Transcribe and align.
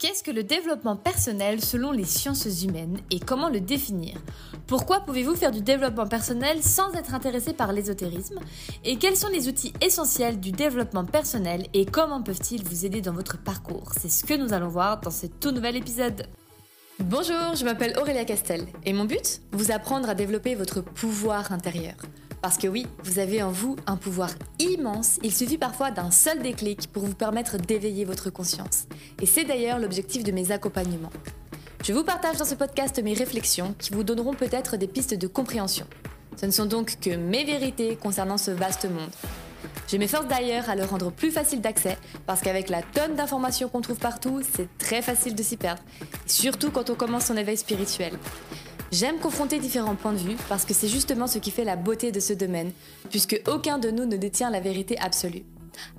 Qu'est-ce 0.00 0.22
que 0.22 0.30
le 0.30 0.44
développement 0.44 0.96
personnel 0.96 1.62
selon 1.62 1.92
les 1.92 2.06
sciences 2.06 2.64
humaines 2.64 3.00
et 3.10 3.20
comment 3.20 3.50
le 3.50 3.60
définir? 3.60 4.16
Pourquoi 4.66 5.00
pouvez-vous 5.00 5.34
faire 5.34 5.50
du 5.50 5.60
développement 5.60 6.06
personnel 6.06 6.62
sans 6.62 6.90
être 6.94 7.12
intéressé 7.12 7.52
par 7.52 7.70
l'ésotérisme? 7.74 8.38
Et 8.82 8.96
quels 8.96 9.18
sont 9.18 9.28
les 9.28 9.46
outils 9.46 9.74
essentiels 9.82 10.40
du 10.40 10.52
développement 10.52 11.04
personnel 11.04 11.66
et 11.74 11.84
comment 11.84 12.22
peuvent-ils 12.22 12.64
vous 12.64 12.86
aider 12.86 13.02
dans 13.02 13.12
votre 13.12 13.36
parcours? 13.36 13.92
C'est 14.00 14.08
ce 14.08 14.24
que 14.24 14.32
nous 14.32 14.54
allons 14.54 14.68
voir 14.68 15.02
dans 15.02 15.10
ce 15.10 15.26
tout 15.26 15.50
nouvel 15.50 15.76
épisode. 15.76 16.26
Bonjour, 17.00 17.54
je 17.54 17.66
m'appelle 17.66 17.98
Aurélia 18.00 18.24
Castel 18.24 18.68
et 18.86 18.94
mon 18.94 19.04
but? 19.04 19.42
Vous 19.52 19.70
apprendre 19.70 20.08
à 20.08 20.14
développer 20.14 20.54
votre 20.54 20.80
pouvoir 20.80 21.52
intérieur. 21.52 21.96
Parce 22.42 22.56
que 22.56 22.66
oui, 22.66 22.86
vous 23.04 23.18
avez 23.18 23.42
en 23.42 23.50
vous 23.50 23.76
un 23.86 23.96
pouvoir 23.96 24.30
immense, 24.58 25.18
il 25.22 25.34
suffit 25.34 25.58
parfois 25.58 25.90
d'un 25.90 26.10
seul 26.10 26.40
déclic 26.40 26.90
pour 26.90 27.04
vous 27.04 27.14
permettre 27.14 27.58
d'éveiller 27.58 28.06
votre 28.06 28.30
conscience. 28.30 28.86
Et 29.20 29.26
c'est 29.26 29.44
d'ailleurs 29.44 29.78
l'objectif 29.78 30.24
de 30.24 30.32
mes 30.32 30.50
accompagnements. 30.50 31.12
Je 31.84 31.92
vous 31.92 32.04
partage 32.04 32.38
dans 32.38 32.44
ce 32.46 32.54
podcast 32.54 33.02
mes 33.02 33.14
réflexions 33.14 33.74
qui 33.78 33.92
vous 33.92 34.04
donneront 34.04 34.34
peut-être 34.34 34.78
des 34.78 34.86
pistes 34.86 35.14
de 35.14 35.26
compréhension. 35.26 35.86
Ce 36.36 36.46
ne 36.46 36.50
sont 36.50 36.66
donc 36.66 36.98
que 37.00 37.14
mes 37.14 37.44
vérités 37.44 37.96
concernant 37.96 38.38
ce 38.38 38.50
vaste 38.50 38.88
monde. 38.88 39.10
Je 39.88 39.98
m'efforce 39.98 40.26
d'ailleurs 40.26 40.70
à 40.70 40.76
le 40.76 40.84
rendre 40.84 41.10
plus 41.10 41.30
facile 41.30 41.60
d'accès 41.60 41.98
parce 42.26 42.40
qu'avec 42.40 42.70
la 42.70 42.80
tonne 42.82 43.16
d'informations 43.16 43.68
qu'on 43.68 43.82
trouve 43.82 43.98
partout, 43.98 44.40
c'est 44.54 44.68
très 44.78 45.02
facile 45.02 45.34
de 45.34 45.42
s'y 45.42 45.58
perdre, 45.58 45.82
surtout 46.26 46.70
quand 46.70 46.88
on 46.88 46.94
commence 46.94 47.26
son 47.26 47.36
éveil 47.36 47.58
spirituel. 47.58 48.12
J'aime 48.92 49.18
confronter 49.20 49.60
différents 49.60 49.94
points 49.94 50.12
de 50.12 50.18
vue 50.18 50.36
parce 50.48 50.64
que 50.64 50.74
c'est 50.74 50.88
justement 50.88 51.28
ce 51.28 51.38
qui 51.38 51.52
fait 51.52 51.62
la 51.62 51.76
beauté 51.76 52.10
de 52.10 52.18
ce 52.18 52.32
domaine, 52.32 52.72
puisque 53.08 53.40
aucun 53.46 53.78
de 53.78 53.90
nous 53.90 54.04
ne 54.04 54.16
détient 54.16 54.50
la 54.50 54.58
vérité 54.58 54.98
absolue. 54.98 55.44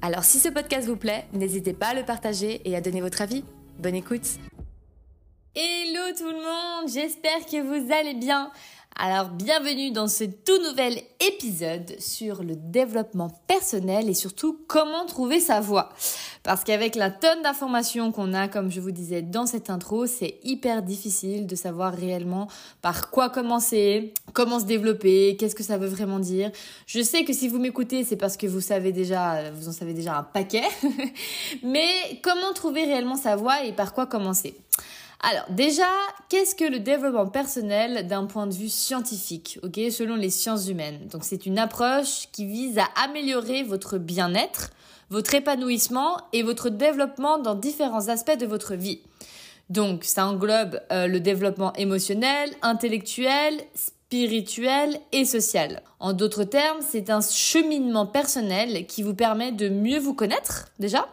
Alors 0.01 0.25
si 0.25 0.39
ce 0.39 0.49
podcast 0.49 0.87
vous 0.87 0.97
plaît, 0.97 1.25
n'hésitez 1.31 1.71
pas 1.71 1.87
à 1.87 1.93
le 1.93 2.03
partager 2.03 2.61
et 2.65 2.75
à 2.75 2.81
donner 2.81 2.99
votre 2.99 3.21
avis. 3.21 3.45
Bonne 3.79 3.95
écoute 3.95 4.25
Hello 5.55 6.15
tout 6.17 6.27
le 6.29 6.37
monde, 6.37 6.91
j'espère 6.91 7.45
que 7.45 7.61
vous 7.61 7.93
allez 7.93 8.13
bien. 8.13 8.51
Alors 8.97 9.29
bienvenue 9.29 9.91
dans 9.91 10.07
ce 10.07 10.25
tout 10.25 10.61
nouvel 10.61 11.01
épisode 11.21 11.95
sur 11.99 12.43
le 12.43 12.55
développement 12.55 13.29
personnel 13.47 14.09
et 14.09 14.13
surtout 14.13 14.59
comment 14.67 15.05
trouver 15.05 15.39
sa 15.39 15.59
voie. 15.59 15.89
Parce 16.43 16.63
qu'avec 16.63 16.95
la 16.95 17.09
tonne 17.09 17.41
d'informations 17.41 18.11
qu'on 18.11 18.33
a, 18.33 18.47
comme 18.47 18.69
je 18.69 18.81
vous 18.81 18.91
disais 18.91 19.21
dans 19.21 19.45
cette 19.45 19.69
intro, 19.69 20.05
c'est 20.07 20.39
hyper 20.43 20.83
difficile 20.83 21.47
de 21.47 21.55
savoir 21.55 21.93
réellement 21.93 22.47
par 22.81 23.09
quoi 23.09 23.29
commencer, 23.29 24.13
comment 24.33 24.59
se 24.59 24.65
développer, 24.65 25.35
qu'est-ce 25.39 25.55
que 25.55 25.63
ça 25.63 25.77
veut 25.77 25.87
vraiment 25.87 26.19
dire. 26.19 26.51
Je 26.85 27.01
sais 27.01 27.23
que 27.23 27.33
si 27.33 27.47
vous 27.47 27.59
m'écoutez, 27.59 28.03
c'est 28.03 28.17
parce 28.17 28.37
que 28.37 28.45
vous 28.45 28.61
savez 28.61 28.91
déjà, 28.91 29.51
vous 29.51 29.69
en 29.69 29.73
savez 29.73 29.93
déjà 29.93 30.17
un 30.17 30.23
paquet. 30.23 30.63
Mais 31.63 32.19
comment 32.21 32.53
trouver 32.53 32.83
réellement 32.83 33.15
sa 33.15 33.35
voie 33.35 33.63
et 33.63 33.71
par 33.71 33.93
quoi 33.93 34.05
commencer? 34.05 34.55
Alors 35.23 35.45
déjà, 35.49 35.87
qu'est-ce 36.29 36.55
que 36.55 36.65
le 36.65 36.79
développement 36.79 37.27
personnel 37.27 38.07
d'un 38.07 38.25
point 38.25 38.47
de 38.47 38.53
vue 38.53 38.69
scientifique, 38.69 39.59
ok, 39.61 39.79
selon 39.91 40.15
les 40.15 40.31
sciences 40.31 40.67
humaines? 40.67 41.07
Donc 41.11 41.23
c'est 41.23 41.45
une 41.45 41.59
approche 41.59 42.27
qui 42.31 42.45
vise 42.45 42.79
à 42.79 42.87
améliorer 43.03 43.61
votre 43.61 43.99
bien-être, 43.99 44.71
votre 45.11 45.35
épanouissement 45.35 46.17
et 46.33 46.41
votre 46.41 46.69
développement 46.69 47.37
dans 47.37 47.53
différents 47.53 48.07
aspects 48.07 48.37
de 48.37 48.47
votre 48.47 48.73
vie. 48.73 49.01
Donc 49.69 50.03
ça 50.03 50.25
englobe 50.25 50.81
euh, 50.91 51.05
le 51.05 51.19
développement 51.19 51.71
émotionnel, 51.73 52.49
intellectuel, 52.63 53.53
spirituel 53.75 54.99
et 55.11 55.23
social. 55.23 55.83
En 55.99 56.13
d'autres 56.13 56.43
termes, 56.43 56.79
c'est 56.81 57.09
un 57.09 57.21
cheminement 57.21 58.05
personnel 58.05 58.85
qui 58.87 59.03
vous 59.03 59.13
permet 59.13 59.51
de 59.51 59.69
mieux 59.69 59.99
vous 59.99 60.13
connaître 60.15 60.69
déjà, 60.79 61.07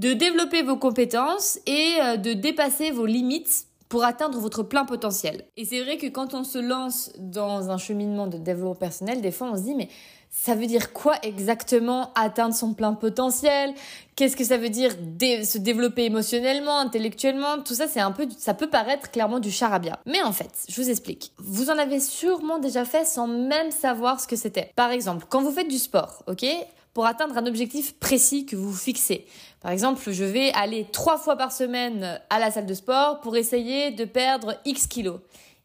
de 0.00 0.14
développer 0.14 0.62
vos 0.62 0.76
compétences 0.76 1.58
et 1.66 1.92
euh, 2.00 2.16
de 2.16 2.32
dépasser 2.32 2.90
vos 2.90 3.04
limites 3.04 3.66
pour 3.90 4.04
atteindre 4.04 4.38
votre 4.38 4.62
plein 4.62 4.86
potentiel. 4.86 5.44
Et 5.58 5.66
c'est 5.66 5.82
vrai 5.82 5.98
que 5.98 6.06
quand 6.06 6.32
on 6.32 6.42
se 6.42 6.58
lance 6.58 7.12
dans 7.18 7.70
un 7.70 7.76
cheminement 7.76 8.26
de 8.26 8.38
développement 8.38 8.74
personnel, 8.74 9.20
des 9.20 9.30
fois 9.30 9.50
on 9.52 9.56
se 9.56 9.62
dit 9.62 9.74
mais 9.74 9.90
ça 10.30 10.54
veut 10.54 10.66
dire 10.66 10.94
quoi 10.94 11.16
exactement 11.22 12.12
atteindre 12.14 12.54
son 12.54 12.72
plein 12.72 12.94
potentiel? 12.94 13.74
Qu'est-ce 14.16 14.36
que 14.36 14.44
ça 14.44 14.56
veut 14.56 14.70
dire 14.70 14.92
se 14.92 15.58
développer 15.58 16.04
émotionnellement, 16.04 16.78
intellectuellement? 16.78 17.58
Tout 17.62 17.74
ça, 17.74 17.88
c'est 17.88 18.00
un 18.00 18.12
peu, 18.12 18.28
ça 18.38 18.54
peut 18.54 18.70
paraître 18.70 19.10
clairement 19.10 19.40
du 19.40 19.50
charabia. 19.50 19.98
Mais 20.06 20.22
en 20.22 20.32
fait, 20.32 20.52
je 20.68 20.80
vous 20.80 20.88
explique. 20.88 21.32
Vous 21.38 21.68
en 21.68 21.76
avez 21.76 21.98
sûrement 21.98 22.58
déjà 22.60 22.84
fait 22.84 23.04
sans 23.04 23.26
même 23.26 23.72
savoir 23.72 24.20
ce 24.20 24.28
que 24.28 24.36
c'était. 24.36 24.72
Par 24.76 24.92
exemple, 24.92 25.26
quand 25.28 25.42
vous 25.42 25.50
faites 25.50 25.68
du 25.68 25.78
sport, 25.78 26.22
ok? 26.28 26.46
Pour 26.94 27.06
atteindre 27.06 27.36
un 27.36 27.46
objectif 27.46 27.94
précis 27.98 28.46
que 28.46 28.56
vous 28.56 28.72
fixez. 28.72 29.26
Par 29.60 29.70
exemple, 29.70 30.10
je 30.10 30.24
vais 30.24 30.52
aller 30.52 30.86
trois 30.90 31.18
fois 31.18 31.36
par 31.36 31.52
semaine 31.52 32.20
à 32.30 32.38
la 32.38 32.50
salle 32.50 32.66
de 32.66 32.74
sport 32.74 33.20
pour 33.20 33.36
essayer 33.36 33.90
de 33.90 34.04
perdre 34.04 34.56
X 34.64 34.86
kilos. 34.86 35.20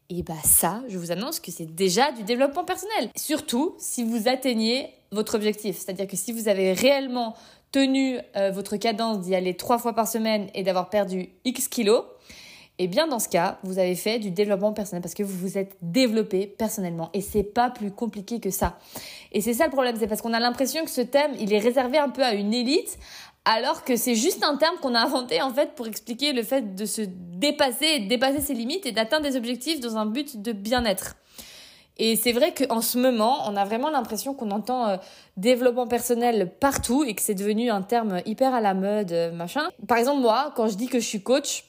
Et 0.08 0.22
bah 0.22 0.34
ça, 0.44 0.82
je 0.88 0.98
vous 0.98 1.10
annonce 1.10 1.40
que 1.40 1.50
c'est 1.50 1.74
déjà 1.74 2.12
du 2.12 2.22
développement 2.22 2.64
personnel. 2.64 3.10
Surtout 3.16 3.74
si 3.78 4.04
vous 4.04 4.28
atteignez 4.28 4.90
votre 5.10 5.34
objectif. 5.34 5.78
C'est-à-dire 5.78 6.06
que 6.06 6.16
si 6.16 6.32
vous 6.32 6.48
avez 6.48 6.72
réellement 6.72 7.34
tenu 7.72 8.18
euh, 8.36 8.50
votre 8.52 8.76
cadence 8.76 9.20
d'y 9.20 9.34
aller 9.34 9.56
trois 9.56 9.78
fois 9.78 9.94
par 9.94 10.06
semaine 10.06 10.48
et 10.54 10.62
d'avoir 10.62 10.90
perdu 10.90 11.30
X 11.44 11.68
kilos, 11.68 12.04
et 12.78 12.88
bien 12.88 13.06
dans 13.06 13.18
ce 13.18 13.28
cas, 13.28 13.58
vous 13.62 13.78
avez 13.78 13.94
fait 13.94 14.18
du 14.18 14.30
développement 14.30 14.72
personnel 14.72 15.02
parce 15.02 15.14
que 15.14 15.22
vous 15.22 15.36
vous 15.36 15.58
êtes 15.58 15.76
développé 15.80 16.46
personnellement 16.46 17.10
et 17.14 17.20
c'est 17.20 17.42
pas 17.42 17.70
plus 17.70 17.90
compliqué 17.90 18.40
que 18.40 18.50
ça. 18.50 18.78
Et 19.32 19.40
c'est 19.40 19.54
ça 19.54 19.64
le 19.64 19.70
problème, 19.70 19.96
c'est 19.98 20.06
parce 20.06 20.20
qu'on 20.20 20.34
a 20.34 20.40
l'impression 20.40 20.84
que 20.84 20.90
ce 20.90 21.00
thème, 21.00 21.32
il 21.40 21.52
est 21.52 21.58
réservé 21.58 21.98
un 21.98 22.10
peu 22.10 22.22
à 22.22 22.34
une 22.34 22.52
élite 22.52 22.98
alors 23.46 23.84
que 23.84 23.96
c'est 23.96 24.16
juste 24.16 24.42
un 24.44 24.56
terme 24.56 24.76
qu'on 24.82 24.94
a 24.94 25.00
inventé 25.00 25.40
en 25.40 25.52
fait 25.52 25.74
pour 25.74 25.86
expliquer 25.86 26.32
le 26.32 26.42
fait 26.42 26.74
de 26.74 26.84
se 26.84 27.02
dépasser 27.06 28.00
de 28.00 28.08
dépasser 28.08 28.40
ses 28.40 28.54
limites 28.54 28.86
et 28.86 28.92
d'atteindre 28.92 29.22
des 29.22 29.36
objectifs 29.36 29.80
dans 29.80 29.96
un 29.96 30.06
but 30.06 30.42
de 30.42 30.52
bien-être. 30.52 31.16
Et 31.98 32.16
c'est 32.16 32.32
vrai 32.32 32.52
qu'en 32.52 32.82
ce 32.82 32.98
moment, 32.98 33.48
on 33.48 33.56
a 33.56 33.64
vraiment 33.64 33.88
l'impression 33.88 34.34
qu'on 34.34 34.50
entend 34.50 34.86
euh, 34.86 34.96
développement 35.38 35.86
personnel 35.86 36.52
partout 36.60 37.04
et 37.04 37.14
que 37.14 37.22
c'est 37.22 37.34
devenu 37.34 37.70
un 37.70 37.80
terme 37.80 38.20
hyper 38.26 38.52
à 38.52 38.60
la 38.60 38.74
mode, 38.74 39.12
euh, 39.12 39.32
machin. 39.32 39.70
Par 39.88 39.96
exemple, 39.96 40.20
moi, 40.20 40.52
quand 40.56 40.68
je 40.68 40.76
dis 40.76 40.88
que 40.88 41.00
je 41.00 41.06
suis 41.06 41.22
coach, 41.22 41.64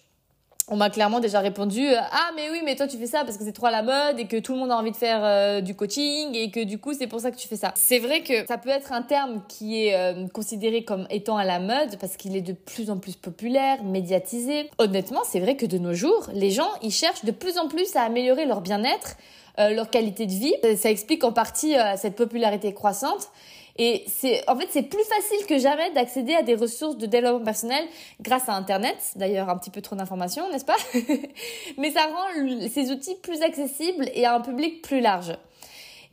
on 0.70 0.76
m'a 0.76 0.90
clairement 0.90 1.20
déjà 1.20 1.40
répondu 1.40 1.88
euh, 1.88 1.98
ah 1.98 2.32
mais 2.36 2.50
oui 2.52 2.62
mais 2.64 2.76
toi 2.76 2.88
tu 2.88 2.98
fais 2.98 3.08
ça 3.08 3.24
parce 3.24 3.38
que 3.38 3.44
c'est 3.44 3.54
trop 3.54 3.68
à 3.68 3.72
la 3.72 3.84
mode 3.84 4.20
et 4.20 4.28
que 4.28 4.38
tout 4.38 4.54
le 4.54 4.60
monde 4.60 4.72
a 4.72 4.78
envie 4.78 4.92
de 4.92 4.98
faire 4.98 5.22
euh, 5.24 5.62
du 5.62 5.76
coaching 5.76 6.36
et 6.36 6.52
que 6.52 6.64
du 6.64 6.78
coup 6.78 6.94
c'est 6.94 7.08
pour 7.08 7.22
ça 7.22 7.32
que 7.32 7.38
tu 7.38 7.48
fais 7.48 7.56
ça. 7.56 7.74
C'est 7.76 8.00
vrai 8.00 8.22
que 8.22 8.46
ça 8.48 8.58
peut 8.58 8.70
être 8.70 8.92
un 8.92 9.02
terme 9.02 9.44
qui 9.48 9.86
est 9.86 9.96
euh, 9.96 10.28
considéré 10.28 10.84
comme 10.84 11.08
étant 11.10 11.38
à 11.38 11.46
la 11.46 11.60
mode 11.60 11.98
parce 12.00 12.18
qu'il 12.18 12.36
est 12.36 12.42
de 12.42 12.54
plus 12.54 12.90
en 12.90 12.98
plus 12.98 13.16
populaire, 13.16 13.84
médiatisé. 13.84 14.70
Honnêtement, 14.78 15.22
c'est 15.26 15.40
vrai 15.40 15.56
que 15.56 15.66
de 15.66 15.78
nos 15.78 15.94
jours, 15.94 16.30
les 16.34 16.52
gens 16.52 16.70
ils 16.82 16.92
cherchent 16.92 17.24
de 17.24 17.32
plus 17.32 17.58
en 17.58 17.68
plus 17.68 17.96
à 17.96 18.02
améliorer 18.02 18.46
leur 18.46 18.62
bien-être, 18.62 19.16
leur 19.58 19.90
qualité 19.90 20.26
de 20.26 20.32
vie. 20.32 20.54
Ça 20.78 20.92
explique 20.92 21.24
en 21.24 21.32
partie 21.32 21.76
cette 21.96 22.16
popularité 22.16 22.74
croissante. 22.74 23.30
Et 23.78 24.04
c'est, 24.08 24.48
en 24.50 24.58
fait, 24.58 24.68
c'est 24.72 24.84
plus 24.84 25.04
facile 25.04 25.46
que 25.48 25.60
jamais 25.60 25.92
d'accéder 25.92 26.34
à 26.34 26.42
des 26.42 26.56
ressources 26.56 26.98
de 26.98 27.06
développement 27.06 27.46
personnel 27.46 27.86
grâce 28.22 28.50
à 28.50 28.54
Internet. 28.54 28.98
D'ailleurs, 29.16 29.50
un 29.50 29.58
petit 29.58 29.70
peu 29.70 29.82
trop 29.82 29.96
d'informations, 29.96 30.50
n'est-ce 30.52 30.66
pas? 30.66 30.78
Mais 31.78 31.92
ça 31.92 32.08
rend 32.08 32.68
ces 32.70 32.92
outils 32.92 33.16
plus 33.22 33.42
accessibles 33.42 34.10
et 34.14 34.26
à 34.26 34.36
un 34.36 34.42
public 34.42 34.82
plus 34.82 35.00
large. 35.00 35.34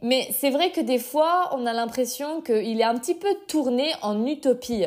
Mais 0.03 0.29
c'est 0.39 0.51
vrai 0.51 0.71
que 0.71 0.81
des 0.83 0.99
fois, 0.99 1.51
on 1.57 1.65
a 1.65 1.73
l'impression 1.73 2.43
qu'il 2.43 2.81
est 2.81 2.85
un 2.85 2.99
petit 2.99 3.15
peu 3.15 3.35
tourné 3.49 3.91
en 4.03 4.27
utopie. 4.27 4.85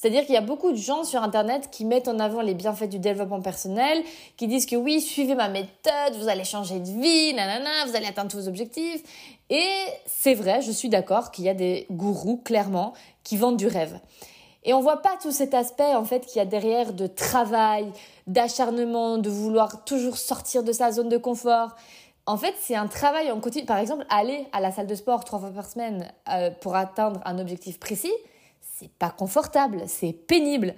C'est-à-dire 0.00 0.26
qu'il 0.26 0.36
y 0.36 0.38
a 0.38 0.42
beaucoup 0.42 0.70
de 0.70 0.76
gens 0.76 1.02
sur 1.02 1.24
Internet 1.24 1.70
qui 1.72 1.84
mettent 1.84 2.06
en 2.06 2.20
avant 2.20 2.40
les 2.40 2.54
bienfaits 2.54 2.88
du 2.88 3.00
développement 3.00 3.40
personnel, 3.40 4.00
qui 4.36 4.46
disent 4.46 4.64
que 4.64 4.76
oui, 4.76 5.00
suivez 5.00 5.34
ma 5.34 5.48
méthode, 5.48 6.14
vous 6.20 6.28
allez 6.28 6.44
changer 6.44 6.78
de 6.78 6.88
vie, 6.88 7.34
nanana, 7.34 7.84
vous 7.84 7.96
allez 7.96 8.06
atteindre 8.06 8.30
tous 8.30 8.36
vos 8.36 8.48
objectifs. 8.48 9.02
Et 9.50 9.68
c'est 10.06 10.34
vrai, 10.34 10.62
je 10.62 10.70
suis 10.70 10.88
d'accord 10.88 11.32
qu'il 11.32 11.46
y 11.46 11.48
a 11.48 11.54
des 11.54 11.88
gourous, 11.90 12.36
clairement, 12.36 12.92
qui 13.24 13.36
vendent 13.36 13.56
du 13.56 13.66
rêve. 13.66 13.98
Et 14.62 14.72
on 14.72 14.80
voit 14.80 15.02
pas 15.02 15.16
tout 15.20 15.32
cet 15.32 15.52
aspect, 15.52 15.96
en 15.96 16.04
fait, 16.04 16.26
qu'il 16.26 16.36
y 16.36 16.42
a 16.42 16.46
derrière 16.46 16.92
de 16.92 17.08
travail, 17.08 17.90
d'acharnement, 18.28 19.18
de 19.18 19.30
vouloir 19.30 19.84
toujours 19.84 20.16
sortir 20.16 20.62
de 20.62 20.70
sa 20.70 20.92
zone 20.92 21.08
de 21.08 21.18
confort. 21.18 21.74
En 22.26 22.36
fait, 22.36 22.54
c'est 22.60 22.76
un 22.76 22.86
travail 22.86 23.32
en 23.32 23.40
continu. 23.40 23.66
Par 23.66 23.78
exemple, 23.78 24.06
aller 24.10 24.46
à 24.52 24.60
la 24.60 24.70
salle 24.70 24.86
de 24.86 24.94
sport 24.94 25.24
trois 25.24 25.40
fois 25.40 25.50
par 25.50 25.66
semaine 25.66 26.06
euh, 26.32 26.52
pour 26.60 26.76
atteindre 26.76 27.20
un 27.24 27.40
objectif 27.40 27.80
précis, 27.80 28.12
c'est 28.78 28.92
pas 28.92 29.10
confortable, 29.10 29.82
c'est 29.86 30.12
pénible. 30.12 30.74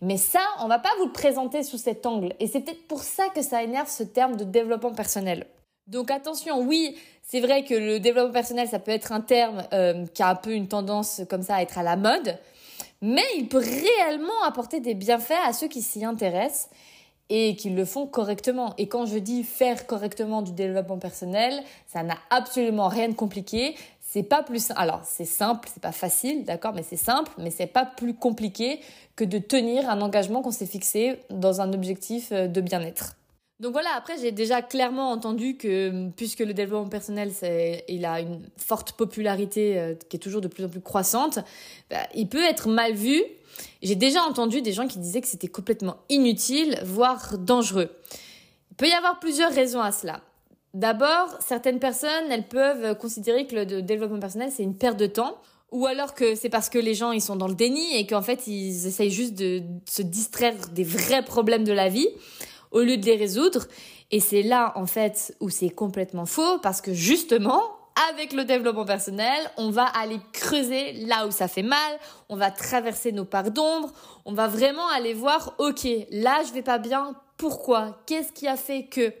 Mais 0.00 0.16
ça, 0.16 0.40
on 0.60 0.66
va 0.66 0.78
pas 0.78 0.90
vous 0.98 1.06
le 1.06 1.12
présenter 1.12 1.62
sous 1.62 1.78
cet 1.78 2.04
angle. 2.04 2.34
Et 2.40 2.48
c'est 2.48 2.60
peut-être 2.60 2.88
pour 2.88 3.02
ça 3.02 3.28
que 3.28 3.42
ça 3.42 3.62
énerve 3.62 3.88
ce 3.88 4.02
terme 4.02 4.36
de 4.36 4.44
développement 4.44 4.92
personnel. 4.92 5.46
Donc 5.86 6.10
attention, 6.10 6.62
oui, 6.62 6.96
c'est 7.22 7.40
vrai 7.40 7.64
que 7.64 7.74
le 7.74 8.00
développement 8.00 8.32
personnel, 8.32 8.66
ça 8.68 8.78
peut 8.78 8.90
être 8.90 9.12
un 9.12 9.20
terme 9.20 9.64
euh, 9.72 10.06
qui 10.06 10.22
a 10.22 10.30
un 10.30 10.34
peu 10.34 10.52
une 10.52 10.66
tendance 10.66 11.22
comme 11.28 11.42
ça 11.42 11.56
à 11.56 11.62
être 11.62 11.78
à 11.78 11.82
la 11.82 11.96
mode, 11.96 12.38
mais 13.02 13.24
il 13.36 13.48
peut 13.48 13.58
réellement 13.58 14.42
apporter 14.44 14.80
des 14.80 14.94
bienfaits 14.94 15.32
à 15.44 15.52
ceux 15.52 15.68
qui 15.68 15.82
s'y 15.82 16.04
intéressent 16.04 16.70
et 17.28 17.56
qui 17.56 17.70
le 17.70 17.84
font 17.84 18.06
correctement. 18.06 18.74
Et 18.78 18.88
quand 18.88 19.06
je 19.06 19.18
dis 19.18 19.44
faire 19.44 19.86
correctement 19.86 20.42
du 20.42 20.52
développement 20.52 20.98
personnel, 20.98 21.62
ça 21.86 22.02
n'a 22.02 22.16
absolument 22.30 22.88
rien 22.88 23.08
de 23.08 23.14
compliqué 23.14 23.76
c'est 24.14 24.22
pas 24.22 24.44
plus 24.44 24.70
alors 24.76 25.00
c'est 25.02 25.24
simple, 25.24 25.68
c'est 25.72 25.82
pas 25.82 25.90
facile, 25.90 26.44
d'accord, 26.44 26.72
mais 26.72 26.84
c'est 26.88 26.94
simple, 26.94 27.32
mais 27.36 27.50
c'est 27.50 27.66
pas 27.66 27.84
plus 27.84 28.14
compliqué 28.14 28.78
que 29.16 29.24
de 29.24 29.38
tenir 29.38 29.90
un 29.90 30.00
engagement 30.00 30.40
qu'on 30.40 30.52
s'est 30.52 30.66
fixé 30.66 31.18
dans 31.30 31.60
un 31.60 31.72
objectif 31.72 32.28
euh, 32.30 32.46
de 32.46 32.60
bien-être. 32.60 33.16
Donc 33.58 33.72
voilà, 33.72 33.88
après 33.96 34.16
j'ai 34.16 34.30
déjà 34.30 34.62
clairement 34.62 35.10
entendu 35.10 35.56
que 35.56 36.10
puisque 36.10 36.38
le 36.38 36.54
développement 36.54 36.88
personnel 36.88 37.32
il 37.88 38.04
a 38.04 38.20
une 38.20 38.48
forte 38.56 38.92
popularité 38.92 39.80
euh, 39.80 39.94
qui 40.08 40.16
est 40.16 40.20
toujours 40.20 40.40
de 40.40 40.48
plus 40.48 40.64
en 40.64 40.68
plus 40.68 40.80
croissante, 40.80 41.40
bah, 41.90 42.06
il 42.14 42.28
peut 42.28 42.44
être 42.44 42.68
mal 42.68 42.92
vu. 42.92 43.20
J'ai 43.82 43.96
déjà 43.96 44.22
entendu 44.22 44.62
des 44.62 44.72
gens 44.72 44.86
qui 44.86 45.00
disaient 45.00 45.22
que 45.22 45.28
c'était 45.28 45.48
complètement 45.48 45.96
inutile, 46.08 46.78
voire 46.84 47.36
dangereux. 47.36 47.90
Il 48.70 48.76
peut 48.76 48.88
y 48.88 48.92
avoir 48.92 49.18
plusieurs 49.18 49.50
raisons 49.52 49.80
à 49.80 49.90
cela. 49.90 50.20
D'abord, 50.74 51.28
certaines 51.38 51.78
personnes, 51.78 52.30
elles 52.30 52.48
peuvent 52.48 52.98
considérer 52.98 53.46
que 53.46 53.54
le 53.54 53.82
développement 53.82 54.18
personnel, 54.18 54.50
c'est 54.54 54.64
une 54.64 54.76
perte 54.76 54.98
de 54.98 55.06
temps. 55.06 55.38
Ou 55.70 55.86
alors 55.86 56.14
que 56.14 56.34
c'est 56.34 56.50
parce 56.50 56.68
que 56.68 56.78
les 56.78 56.94
gens, 56.94 57.10
ils 57.10 57.20
sont 57.20 57.36
dans 57.36 57.48
le 57.48 57.54
déni 57.54 57.96
et 57.96 58.06
qu'en 58.06 58.22
fait, 58.22 58.46
ils 58.46 58.86
essayent 58.86 59.10
juste 59.10 59.34
de 59.34 59.62
se 59.88 60.02
distraire 60.02 60.54
des 60.72 60.84
vrais 60.84 61.24
problèmes 61.24 61.64
de 61.64 61.72
la 61.72 61.88
vie 61.88 62.08
au 62.70 62.80
lieu 62.80 62.96
de 62.96 63.04
les 63.06 63.16
résoudre. 63.16 63.66
Et 64.10 64.20
c'est 64.20 64.42
là, 64.42 64.72
en 64.76 64.86
fait, 64.86 65.34
où 65.40 65.48
c'est 65.48 65.70
complètement 65.70 66.26
faux 66.26 66.58
parce 66.60 66.80
que 66.80 66.92
justement, 66.92 67.60
avec 68.10 68.32
le 68.32 68.44
développement 68.44 68.84
personnel, 68.84 69.50
on 69.56 69.70
va 69.70 69.84
aller 69.84 70.18
creuser 70.32 70.92
là 71.06 71.26
où 71.26 71.30
ça 71.30 71.48
fait 71.48 71.62
mal, 71.62 71.98
on 72.28 72.36
va 72.36 72.50
traverser 72.50 73.12
nos 73.12 73.24
parts 73.24 73.50
d'ombre, 73.50 73.92
on 74.24 74.32
va 74.32 74.48
vraiment 74.48 74.88
aller 74.88 75.14
voir, 75.14 75.54
ok, 75.58 75.86
là 76.10 76.42
je 76.46 76.52
vais 76.52 76.62
pas 76.62 76.78
bien, 76.78 77.14
pourquoi? 77.36 77.98
Qu'est-ce 78.06 78.32
qui 78.32 78.46
a 78.46 78.56
fait 78.56 78.86
que 78.86 79.12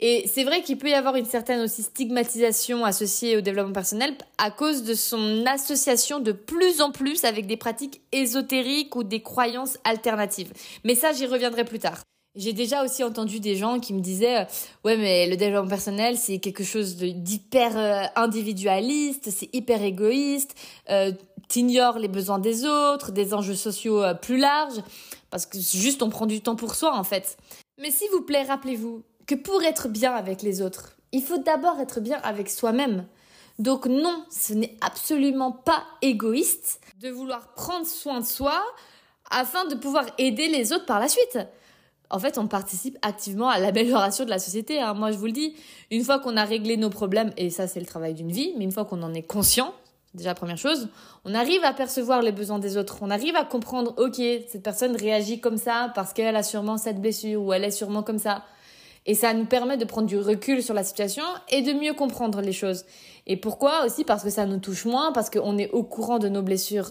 et 0.00 0.28
c'est 0.32 0.44
vrai 0.44 0.62
qu'il 0.62 0.78
peut 0.78 0.88
y 0.88 0.94
avoir 0.94 1.16
une 1.16 1.24
certaine 1.24 1.60
aussi 1.60 1.82
stigmatisation 1.82 2.84
associée 2.84 3.36
au 3.36 3.40
développement 3.40 3.72
personnel 3.72 4.14
à 4.38 4.50
cause 4.50 4.82
de 4.82 4.94
son 4.94 5.44
association 5.46 6.18
de 6.18 6.32
plus 6.32 6.80
en 6.80 6.90
plus 6.90 7.24
avec 7.24 7.46
des 7.46 7.56
pratiques 7.56 8.00
ésotériques 8.10 8.96
ou 8.96 9.04
des 9.04 9.22
croyances 9.22 9.78
alternatives. 9.84 10.52
Mais 10.84 10.94
ça, 10.94 11.12
j'y 11.12 11.26
reviendrai 11.26 11.64
plus 11.64 11.78
tard. 11.78 12.02
J'ai 12.34 12.54
déjà 12.54 12.82
aussi 12.82 13.04
entendu 13.04 13.40
des 13.40 13.56
gens 13.56 13.78
qui 13.78 13.92
me 13.92 14.00
disaient 14.00 14.40
euh, 14.40 14.44
ouais 14.84 14.96
mais 14.96 15.28
le 15.28 15.36
développement 15.36 15.68
personnel 15.68 16.16
c'est 16.16 16.38
quelque 16.38 16.64
chose 16.64 16.96
d'hyper 16.96 17.76
euh, 17.76 18.06
individualiste, 18.16 19.28
c'est 19.30 19.54
hyper 19.54 19.82
égoïste, 19.82 20.54
euh, 20.88 21.12
t'ignores 21.48 21.98
les 21.98 22.08
besoins 22.08 22.38
des 22.38 22.64
autres, 22.64 23.12
des 23.12 23.34
enjeux 23.34 23.54
sociaux 23.54 24.02
plus 24.22 24.38
larges 24.38 24.82
parce 25.30 25.44
que 25.44 25.58
juste 25.58 26.02
on 26.02 26.08
prend 26.08 26.24
du 26.24 26.40
temps 26.40 26.56
pour 26.56 26.74
soi 26.74 26.96
en 26.96 27.04
fait. 27.04 27.36
Mais 27.78 27.90
s'il 27.90 28.10
vous 28.10 28.22
plaît, 28.22 28.44
rappelez-vous, 28.44 29.02
que 29.32 29.40
pour 29.40 29.62
être 29.62 29.88
bien 29.88 30.12
avec 30.12 30.42
les 30.42 30.60
autres, 30.60 30.92
il 31.10 31.22
faut 31.22 31.38
d'abord 31.38 31.80
être 31.80 32.00
bien 32.00 32.20
avec 32.22 32.50
soi-même. 32.50 33.06
Donc 33.58 33.86
non, 33.86 34.24
ce 34.30 34.52
n'est 34.52 34.76
absolument 34.82 35.52
pas 35.52 35.84
égoïste 36.02 36.80
de 37.00 37.08
vouloir 37.08 37.54
prendre 37.54 37.86
soin 37.86 38.20
de 38.20 38.26
soi 38.26 38.62
afin 39.30 39.64
de 39.66 39.74
pouvoir 39.74 40.04
aider 40.18 40.48
les 40.48 40.72
autres 40.72 40.84
par 40.84 41.00
la 41.00 41.08
suite. 41.08 41.38
En 42.10 42.18
fait, 42.18 42.36
on 42.36 42.46
participe 42.46 42.98
activement 43.00 43.48
à 43.48 43.58
l'amélioration 43.58 44.26
de 44.26 44.30
la 44.30 44.38
société. 44.38 44.80
Hein. 44.80 44.92
Moi, 44.92 45.12
je 45.12 45.16
vous 45.16 45.26
le 45.26 45.32
dis, 45.32 45.54
une 45.90 46.04
fois 46.04 46.18
qu'on 46.18 46.36
a 46.36 46.44
réglé 46.44 46.76
nos 46.76 46.90
problèmes, 46.90 47.32
et 47.38 47.48
ça 47.48 47.66
c'est 47.66 47.80
le 47.80 47.86
travail 47.86 48.12
d'une 48.12 48.30
vie, 48.30 48.52
mais 48.58 48.64
une 48.64 48.72
fois 48.72 48.84
qu'on 48.84 49.02
en 49.02 49.14
est 49.14 49.22
conscient, 49.22 49.72
déjà 50.12 50.34
première 50.34 50.58
chose, 50.58 50.90
on 51.24 51.34
arrive 51.34 51.64
à 51.64 51.72
percevoir 51.72 52.20
les 52.20 52.32
besoins 52.32 52.58
des 52.58 52.76
autres. 52.76 52.98
On 53.00 53.10
arrive 53.10 53.36
à 53.36 53.46
comprendre, 53.46 53.94
ok, 53.96 54.16
cette 54.16 54.62
personne 54.62 54.94
réagit 54.94 55.40
comme 55.40 55.56
ça 55.56 55.90
parce 55.94 56.12
qu'elle 56.12 56.36
a 56.36 56.42
sûrement 56.42 56.76
cette 56.76 57.00
blessure 57.00 57.40
ou 57.40 57.54
elle 57.54 57.64
est 57.64 57.70
sûrement 57.70 58.02
comme 58.02 58.18
ça. 58.18 58.44
Et 59.06 59.14
ça 59.14 59.34
nous 59.34 59.46
permet 59.46 59.76
de 59.76 59.84
prendre 59.84 60.06
du 60.06 60.18
recul 60.18 60.62
sur 60.62 60.74
la 60.74 60.84
situation 60.84 61.24
et 61.50 61.62
de 61.62 61.72
mieux 61.72 61.92
comprendre 61.92 62.40
les 62.40 62.52
choses. 62.52 62.84
Et 63.26 63.36
pourquoi 63.36 63.84
aussi? 63.84 64.04
Parce 64.04 64.22
que 64.22 64.30
ça 64.30 64.46
nous 64.46 64.58
touche 64.58 64.84
moins, 64.84 65.12
parce 65.12 65.30
qu'on 65.30 65.58
est 65.58 65.70
au 65.70 65.82
courant 65.82 66.18
de 66.18 66.28
nos 66.28 66.42
blessures. 66.42 66.90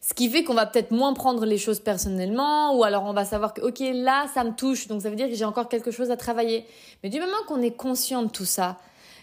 Ce 0.00 0.14
qui 0.14 0.30
fait 0.30 0.44
qu'on 0.44 0.54
va 0.54 0.66
peut-être 0.66 0.92
moins 0.92 1.12
prendre 1.12 1.44
les 1.44 1.58
choses 1.58 1.80
personnellement, 1.80 2.76
ou 2.76 2.84
alors 2.84 3.04
on 3.04 3.12
va 3.12 3.24
savoir 3.24 3.52
que, 3.52 3.60
ok, 3.60 3.80
là, 3.92 4.26
ça 4.32 4.44
me 4.44 4.52
touche, 4.52 4.86
donc 4.86 5.02
ça 5.02 5.10
veut 5.10 5.16
dire 5.16 5.28
que 5.28 5.34
j'ai 5.34 5.44
encore 5.44 5.68
quelque 5.68 5.90
chose 5.90 6.10
à 6.10 6.16
travailler. 6.16 6.64
Mais 7.02 7.10
du 7.10 7.20
moment 7.20 7.36
qu'on 7.46 7.60
est 7.60 7.76
conscient 7.76 8.22
de 8.22 8.30
tout 8.30 8.46
ça, 8.46 8.78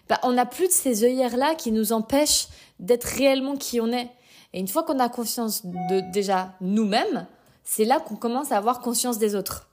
bah, 0.07 0.19
on 0.23 0.33
n'a 0.33 0.45
plus 0.45 0.67
de 0.67 0.73
ces 0.73 1.03
œillères-là 1.03 1.55
qui 1.55 1.71
nous 1.71 1.93
empêchent 1.93 2.47
d'être 2.79 3.05
réellement 3.05 3.57
qui 3.57 3.81
on 3.81 3.91
est. 3.91 4.09
Et 4.53 4.59
une 4.59 4.67
fois 4.67 4.83
qu'on 4.83 4.99
a 4.99 5.09
conscience 5.09 5.65
de 5.65 6.11
déjà 6.11 6.53
nous-mêmes, 6.61 7.25
c'est 7.63 7.85
là 7.85 7.99
qu'on 7.99 8.15
commence 8.15 8.51
à 8.51 8.57
avoir 8.57 8.79
conscience 8.79 9.17
des 9.17 9.35
autres. 9.35 9.67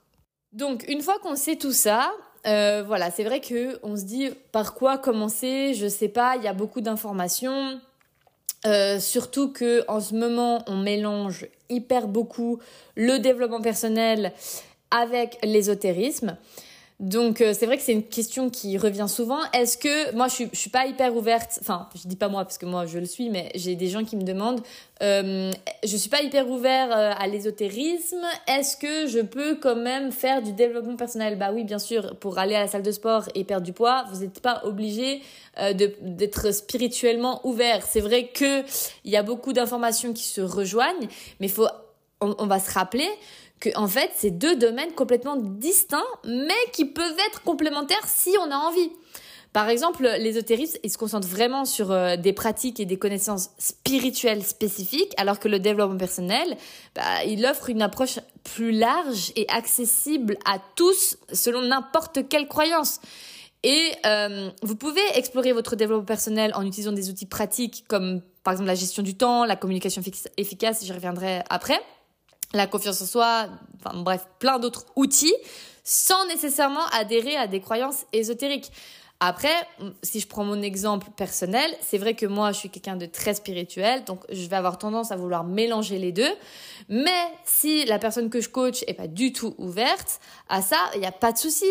Donc 0.51 0.85
une 0.87 1.01
fois 1.01 1.19
qu'on 1.19 1.35
sait 1.35 1.55
tout 1.55 1.71
ça, 1.71 2.11
euh, 2.47 2.83
voilà, 2.85 3.11
c'est 3.11 3.23
vrai 3.23 3.41
que 3.41 3.79
on 3.81 3.95
se 3.95 4.03
dit 4.03 4.29
par 4.51 4.73
quoi 4.73 4.97
commencer, 4.97 5.73
je 5.73 5.87
sais 5.87 6.09
pas, 6.09 6.35
il 6.35 6.43
y 6.43 6.47
a 6.47 6.53
beaucoup 6.53 6.81
d'informations. 6.81 7.79
Euh, 8.65 8.99
surtout 8.99 9.51
que 9.51 9.83
en 9.87 9.99
ce 9.99 10.15
moment, 10.15 10.63
on 10.67 10.77
mélange 10.77 11.47
hyper 11.69 12.07
beaucoup 12.07 12.59
le 12.95 13.17
développement 13.17 13.61
personnel 13.61 14.31
avec 14.91 15.37
l'ésotérisme. 15.43 16.37
Donc 17.01 17.41
euh, 17.41 17.53
c'est 17.53 17.65
vrai 17.65 17.75
que 17.75 17.83
c'est 17.83 17.91
une 17.91 18.03
question 18.03 18.49
qui 18.49 18.77
revient 18.77 19.07
souvent. 19.09 19.39
Est-ce 19.51 19.77
que 19.77 20.15
moi 20.15 20.29
je 20.29 20.33
suis, 20.33 20.49
suis 20.53 20.69
pas 20.69 20.85
hyper 20.85 21.13
ouverte, 21.13 21.59
enfin 21.59 21.89
je 21.93 22.07
dis 22.07 22.15
pas 22.15 22.29
moi 22.29 22.45
parce 22.45 22.57
que 22.57 22.65
moi 22.65 22.85
je 22.85 22.99
le 22.99 23.05
suis, 23.05 23.29
mais 23.29 23.51
j'ai 23.55 23.75
des 23.75 23.89
gens 23.89 24.05
qui 24.05 24.15
me 24.15 24.23
demandent, 24.23 24.61
euh, 25.03 25.51
je 25.83 25.97
suis 25.97 26.09
pas 26.09 26.21
hyper 26.21 26.49
ouvert 26.49 26.95
euh, 26.95 27.11
à 27.17 27.27
l'ésotérisme. 27.27 28.23
Est-ce 28.47 28.77
que 28.77 29.07
je 29.07 29.19
peux 29.19 29.55
quand 29.55 29.75
même 29.75 30.13
faire 30.13 30.41
du 30.41 30.53
développement 30.53 30.95
personnel? 30.95 31.37
Bah 31.37 31.51
oui 31.53 31.65
bien 31.65 31.79
sûr. 31.79 32.15
Pour 32.15 32.39
aller 32.39 32.55
à 32.55 32.61
la 32.61 32.67
salle 32.67 32.83
de 32.83 32.91
sport 32.91 33.25
et 33.35 33.43
perdre 33.43 33.65
du 33.65 33.73
poids, 33.73 34.05
vous 34.13 34.21
n'êtes 34.21 34.39
pas 34.39 34.61
obligé 34.63 35.21
euh, 35.59 35.73
d'être 35.73 36.53
spirituellement 36.53 37.45
ouvert. 37.45 37.85
C'est 37.85 37.99
vrai 37.99 38.27
que 38.27 38.61
il 39.03 39.11
y 39.11 39.17
a 39.17 39.23
beaucoup 39.23 39.51
d'informations 39.51 40.13
qui 40.13 40.23
se 40.23 40.39
rejoignent, 40.39 41.09
mais 41.41 41.49
on 42.21 42.47
va 42.47 42.59
se 42.59 42.71
rappeler 42.71 43.09
que 43.59 43.69
en 43.75 43.87
fait 43.87 44.11
c'est 44.15 44.31
deux 44.31 44.55
domaines 44.55 44.91
complètement 44.93 45.35
distincts 45.37 46.03
mais 46.25 46.53
qui 46.73 46.85
peuvent 46.85 47.19
être 47.27 47.41
complémentaires 47.43 48.07
si 48.07 48.31
on 48.41 48.51
a 48.51 48.55
envie. 48.55 48.91
Par 49.55 49.69
exemple, 49.69 50.03
l'ésotérisme, 50.19 50.77
il 50.83 50.91
se 50.91 50.97
concentre 50.97 51.29
vraiment 51.29 51.63
sur 51.63 51.89
euh, 51.89 52.17
des 52.17 52.33
pratiques 52.33 52.81
et 52.81 52.85
des 52.85 52.97
connaissances 52.97 53.51
spirituelles 53.57 54.43
spécifiques, 54.43 55.13
alors 55.15 55.39
que 55.39 55.47
le 55.47 55.59
développement 55.59 55.97
personnel, 55.97 56.57
bah, 56.93 57.23
il 57.25 57.45
offre 57.45 57.69
une 57.69 57.81
approche 57.81 58.19
plus 58.43 58.73
large 58.73 59.31
et 59.37 59.47
accessible 59.47 60.35
à 60.43 60.57
tous 60.75 61.15
selon 61.31 61.61
n'importe 61.61 62.27
quelle 62.27 62.49
croyance. 62.49 62.99
Et 63.63 63.93
euh, 64.05 64.49
vous 64.61 64.75
pouvez 64.75 64.99
explorer 65.13 65.53
votre 65.53 65.77
développement 65.77 66.03
personnel 66.03 66.51
en 66.55 66.65
utilisant 66.65 66.91
des 66.91 67.09
outils 67.09 67.25
pratiques 67.25 67.85
comme 67.87 68.21
par 68.43 68.51
exemple 68.51 68.67
la 68.67 68.75
gestion 68.75 69.03
du 69.03 69.15
temps, 69.15 69.45
la 69.45 69.55
communication 69.55 70.01
efficace, 70.35 70.83
j'y 70.83 70.91
reviendrai 70.91 71.43
après 71.49 71.79
la 72.55 72.67
confiance 72.67 73.01
en 73.01 73.05
soi, 73.05 73.47
enfin 73.79 73.97
bref, 73.97 74.25
plein 74.39 74.59
d'autres 74.59 74.85
outils, 74.95 75.35
sans 75.83 76.25
nécessairement 76.27 76.85
adhérer 76.91 77.35
à 77.35 77.47
des 77.47 77.59
croyances 77.59 78.05
ésotériques. 78.13 78.71
Après, 79.21 79.55
si 80.03 80.19
je 80.19 80.27
prends 80.27 80.43
mon 80.43 80.61
exemple 80.61 81.07
personnel, 81.15 81.71
c'est 81.81 81.97
vrai 81.97 82.15
que 82.15 82.25
moi, 82.25 82.51
je 82.51 82.57
suis 82.59 82.69
quelqu'un 82.69 82.97
de 82.97 83.05
très 83.05 83.33
spirituel, 83.33 84.03
donc 84.03 84.19
je 84.29 84.45
vais 84.47 84.57
avoir 84.57 84.77
tendance 84.77 85.11
à 85.11 85.15
vouloir 85.15 85.45
mélanger 85.45 85.99
les 85.99 86.11
deux. 86.11 86.31
Mais 86.89 87.23
si 87.45 87.85
la 87.85 87.97
personne 87.97 88.29
que 88.29 88.41
je 88.41 88.49
coach 88.49 88.83
est 88.87 88.93
pas 88.93 89.07
du 89.07 89.31
tout 89.31 89.55
ouverte 89.57 90.19
à 90.49 90.61
ça, 90.61 90.75
il 90.95 90.99
n'y 90.99 91.05
a 91.05 91.13
pas 91.13 91.31
de 91.31 91.37
souci. 91.37 91.65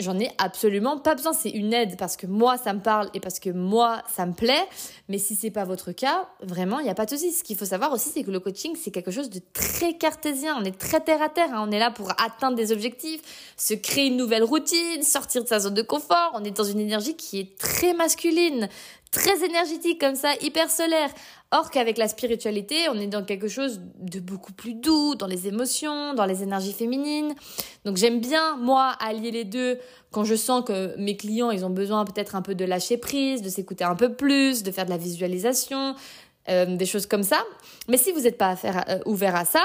J'en 0.00 0.18
ai, 0.18 0.30
absolument 0.38 0.98
pas 0.98 1.14
besoin. 1.14 1.34
C'est 1.34 1.50
une 1.50 1.74
aide 1.74 1.98
parce 1.98 2.16
que 2.16 2.26
moi, 2.26 2.56
ça 2.56 2.72
me 2.72 2.80
parle 2.80 3.10
et 3.12 3.20
parce 3.20 3.40
que 3.40 3.50
moi, 3.50 4.02
ça 4.14 4.24
me 4.24 4.32
plaît. 4.32 4.66
Mais 5.10 5.18
si 5.18 5.36
c'est 5.36 5.50
pas 5.50 5.64
votre 5.64 5.92
cas, 5.92 6.30
vraiment, 6.42 6.78
il 6.78 6.84
n'y 6.84 6.90
a 6.90 6.94
pas 6.94 7.04
de 7.04 7.10
souci. 7.10 7.32
Ce 7.32 7.44
qu'il 7.44 7.56
faut 7.56 7.66
savoir 7.66 7.92
aussi, 7.92 8.08
c'est 8.08 8.24
que 8.24 8.30
le 8.30 8.40
coaching, 8.40 8.74
c'est 8.74 8.90
quelque 8.90 9.10
chose 9.10 9.28
de 9.28 9.40
très 9.52 9.98
cartésien. 9.98 10.56
On 10.58 10.64
est 10.64 10.78
très 10.78 11.00
terre 11.00 11.20
à 11.20 11.28
terre. 11.28 11.50
Hein. 11.52 11.66
On 11.68 11.70
est 11.70 11.78
là 11.78 11.90
pour 11.90 12.10
atteindre 12.12 12.56
des 12.56 12.72
objectifs, 12.72 13.20
se 13.58 13.74
créer 13.74 14.06
une 14.06 14.16
nouvelle 14.16 14.44
routine, 14.44 15.02
sortir 15.02 15.42
de 15.42 15.48
sa 15.48 15.60
zone 15.60 15.74
de 15.74 15.82
confort. 15.82 16.40
Dans 16.56 16.64
une 16.64 16.80
énergie 16.80 17.16
qui 17.16 17.40
est 17.40 17.58
très 17.58 17.94
masculine, 17.94 18.68
très 19.10 19.44
énergétique 19.44 20.00
comme 20.00 20.14
ça, 20.14 20.34
hyper 20.40 20.70
solaire. 20.70 21.10
Or 21.52 21.70
qu'avec 21.70 21.98
la 21.98 22.08
spiritualité, 22.08 22.88
on 22.90 22.98
est 22.98 23.06
dans 23.06 23.24
quelque 23.24 23.46
chose 23.46 23.80
de 24.00 24.18
beaucoup 24.18 24.52
plus 24.52 24.74
doux, 24.74 25.14
dans 25.14 25.28
les 25.28 25.46
émotions, 25.46 26.12
dans 26.14 26.26
les 26.26 26.42
énergies 26.42 26.72
féminines. 26.72 27.34
Donc 27.84 27.96
j'aime 27.96 28.18
bien, 28.18 28.56
moi, 28.56 28.96
allier 28.98 29.30
les 29.30 29.44
deux 29.44 29.78
quand 30.10 30.24
je 30.24 30.34
sens 30.34 30.64
que 30.64 30.96
mes 30.96 31.16
clients, 31.16 31.50
ils 31.50 31.64
ont 31.64 31.70
besoin 31.70 32.04
peut-être 32.04 32.34
un 32.34 32.42
peu 32.42 32.54
de 32.54 32.64
lâcher 32.64 32.96
prise, 32.96 33.40
de 33.40 33.48
s'écouter 33.48 33.84
un 33.84 33.94
peu 33.94 34.14
plus, 34.14 34.62
de 34.62 34.70
faire 34.72 34.84
de 34.84 34.90
la 34.90 34.96
visualisation, 34.96 35.94
euh, 36.48 36.76
des 36.76 36.86
choses 36.86 37.06
comme 37.06 37.22
ça. 37.22 37.42
Mais 37.88 37.96
si 37.96 38.12
vous 38.12 38.20
n'êtes 38.20 38.38
pas 38.38 38.56
euh, 38.64 38.98
ouvert 39.06 39.34
à 39.34 39.44
ça, 39.44 39.62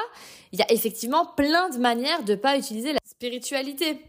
il 0.52 0.60
y 0.60 0.62
a 0.62 0.72
effectivement 0.72 1.26
plein 1.26 1.70
de 1.70 1.78
manières 1.78 2.24
de 2.24 2.36
pas 2.36 2.58
utiliser 2.58 2.94
la 2.94 3.00
spiritualité 3.06 4.00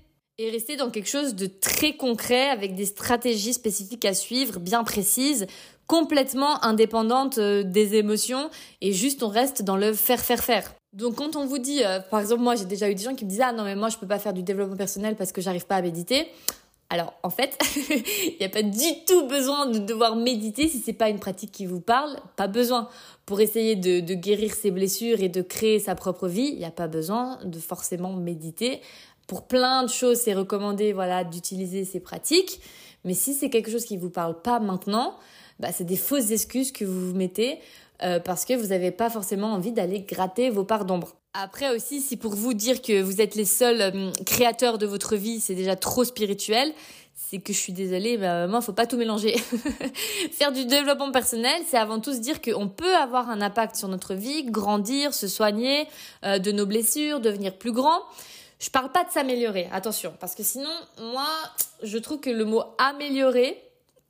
et 0.40 0.50
rester 0.50 0.76
dans 0.76 0.88
quelque 0.88 1.08
chose 1.08 1.34
de 1.34 1.44
très 1.44 1.98
concret 1.98 2.48
avec 2.48 2.74
des 2.74 2.86
stratégies 2.86 3.52
spécifiques 3.52 4.06
à 4.06 4.14
suivre, 4.14 4.58
bien 4.58 4.84
précises, 4.84 5.46
complètement 5.86 6.64
indépendantes 6.64 7.36
euh, 7.36 7.62
des 7.62 7.96
émotions 7.96 8.48
et 8.80 8.92
juste 8.94 9.22
on 9.22 9.28
reste 9.28 9.62
dans 9.62 9.76
le 9.76 9.92
faire 9.92 10.20
faire 10.20 10.42
faire. 10.42 10.74
Donc 10.94 11.16
quand 11.16 11.36
on 11.36 11.44
vous 11.44 11.58
dit, 11.58 11.84
euh, 11.84 12.00
par 12.00 12.20
exemple 12.20 12.40
moi 12.40 12.54
j'ai 12.54 12.64
déjà 12.64 12.88
eu 12.88 12.94
des 12.94 13.02
gens 13.02 13.14
qui 13.14 13.26
me 13.26 13.30
disaient 13.30 13.42
ah 13.44 13.52
non 13.52 13.64
mais 13.64 13.76
moi 13.76 13.90
je 13.90 13.98
peux 13.98 14.06
pas 14.06 14.18
faire 14.18 14.32
du 14.32 14.42
développement 14.42 14.76
personnel 14.76 15.14
parce 15.14 15.30
que 15.30 15.42
j'arrive 15.42 15.66
pas 15.66 15.76
à 15.76 15.82
méditer. 15.82 16.26
Alors 16.88 17.12
en 17.22 17.30
fait, 17.30 17.56
il 17.90 18.36
n'y 18.40 18.46
a 18.46 18.48
pas 18.48 18.62
du 18.62 19.04
tout 19.06 19.28
besoin 19.28 19.66
de 19.66 19.78
devoir 19.78 20.16
méditer 20.16 20.68
si 20.68 20.78
c'est 20.78 20.94
pas 20.94 21.08
une 21.08 21.20
pratique 21.20 21.52
qui 21.52 21.66
vous 21.66 21.80
parle. 21.80 22.16
Pas 22.36 22.48
besoin 22.48 22.88
pour 23.26 23.40
essayer 23.40 23.76
de, 23.76 24.00
de 24.00 24.14
guérir 24.14 24.54
ses 24.54 24.72
blessures 24.72 25.20
et 25.20 25.28
de 25.28 25.42
créer 25.42 25.78
sa 25.78 25.94
propre 25.94 26.26
vie. 26.26 26.48
Il 26.52 26.58
n'y 26.58 26.64
a 26.64 26.72
pas 26.72 26.88
besoin 26.88 27.38
de 27.44 27.58
forcément 27.60 28.12
méditer. 28.12 28.80
Pour 29.30 29.46
plein 29.46 29.84
de 29.84 29.88
choses, 29.88 30.16
c'est 30.18 30.34
recommandé 30.34 30.92
voilà 30.92 31.22
d'utiliser 31.22 31.84
ces 31.84 32.00
pratiques. 32.00 32.60
Mais 33.04 33.14
si 33.14 33.32
c'est 33.32 33.48
quelque 33.48 33.70
chose 33.70 33.84
qui 33.84 33.96
vous 33.96 34.10
parle 34.10 34.42
pas 34.42 34.58
maintenant, 34.58 35.16
bah, 35.60 35.68
c'est 35.70 35.84
des 35.84 35.94
fausses 35.94 36.32
excuses 36.32 36.72
que 36.72 36.84
vous 36.84 37.10
vous 37.10 37.14
mettez 37.14 37.60
euh, 38.02 38.18
parce 38.18 38.44
que 38.44 38.54
vous 38.54 38.66
n'avez 38.70 38.90
pas 38.90 39.08
forcément 39.08 39.52
envie 39.52 39.70
d'aller 39.70 40.00
gratter 40.00 40.50
vos 40.50 40.64
parts 40.64 40.84
d'ombre. 40.84 41.14
Après 41.32 41.72
aussi, 41.72 42.00
si 42.00 42.16
pour 42.16 42.34
vous 42.34 42.54
dire 42.54 42.82
que 42.82 43.00
vous 43.00 43.20
êtes 43.20 43.36
les 43.36 43.44
seuls 43.44 43.80
euh, 43.80 44.10
créateurs 44.26 44.78
de 44.78 44.86
votre 44.86 45.14
vie, 45.14 45.38
c'est 45.38 45.54
déjà 45.54 45.76
trop 45.76 46.02
spirituel, 46.02 46.72
c'est 47.14 47.38
que 47.38 47.52
je 47.52 47.58
suis 47.58 47.72
désolée, 47.72 48.18
bah, 48.18 48.48
moi, 48.48 48.60
faut 48.60 48.72
pas 48.72 48.88
tout 48.88 48.96
mélanger. 48.96 49.36
Faire 50.32 50.50
du 50.50 50.64
développement 50.64 51.12
personnel, 51.12 51.62
c'est 51.68 51.78
avant 51.78 52.00
tout 52.00 52.14
se 52.14 52.18
dire 52.18 52.42
qu'on 52.42 52.66
peut 52.66 52.96
avoir 52.96 53.30
un 53.30 53.40
impact 53.42 53.76
sur 53.76 53.86
notre 53.86 54.14
vie, 54.14 54.42
grandir, 54.42 55.14
se 55.14 55.28
soigner 55.28 55.86
euh, 56.24 56.40
de 56.40 56.50
nos 56.50 56.66
blessures, 56.66 57.20
devenir 57.20 57.56
plus 57.56 57.70
grand. 57.70 58.00
Je 58.60 58.68
parle 58.70 58.92
pas 58.92 59.04
de 59.04 59.10
s'améliorer, 59.10 59.68
attention, 59.72 60.14
parce 60.20 60.34
que 60.34 60.42
sinon, 60.42 60.70
moi, 60.98 61.26
je 61.82 61.96
trouve 61.96 62.20
que 62.20 62.28
le 62.28 62.44
mot 62.44 62.62
améliorer, 62.76 63.60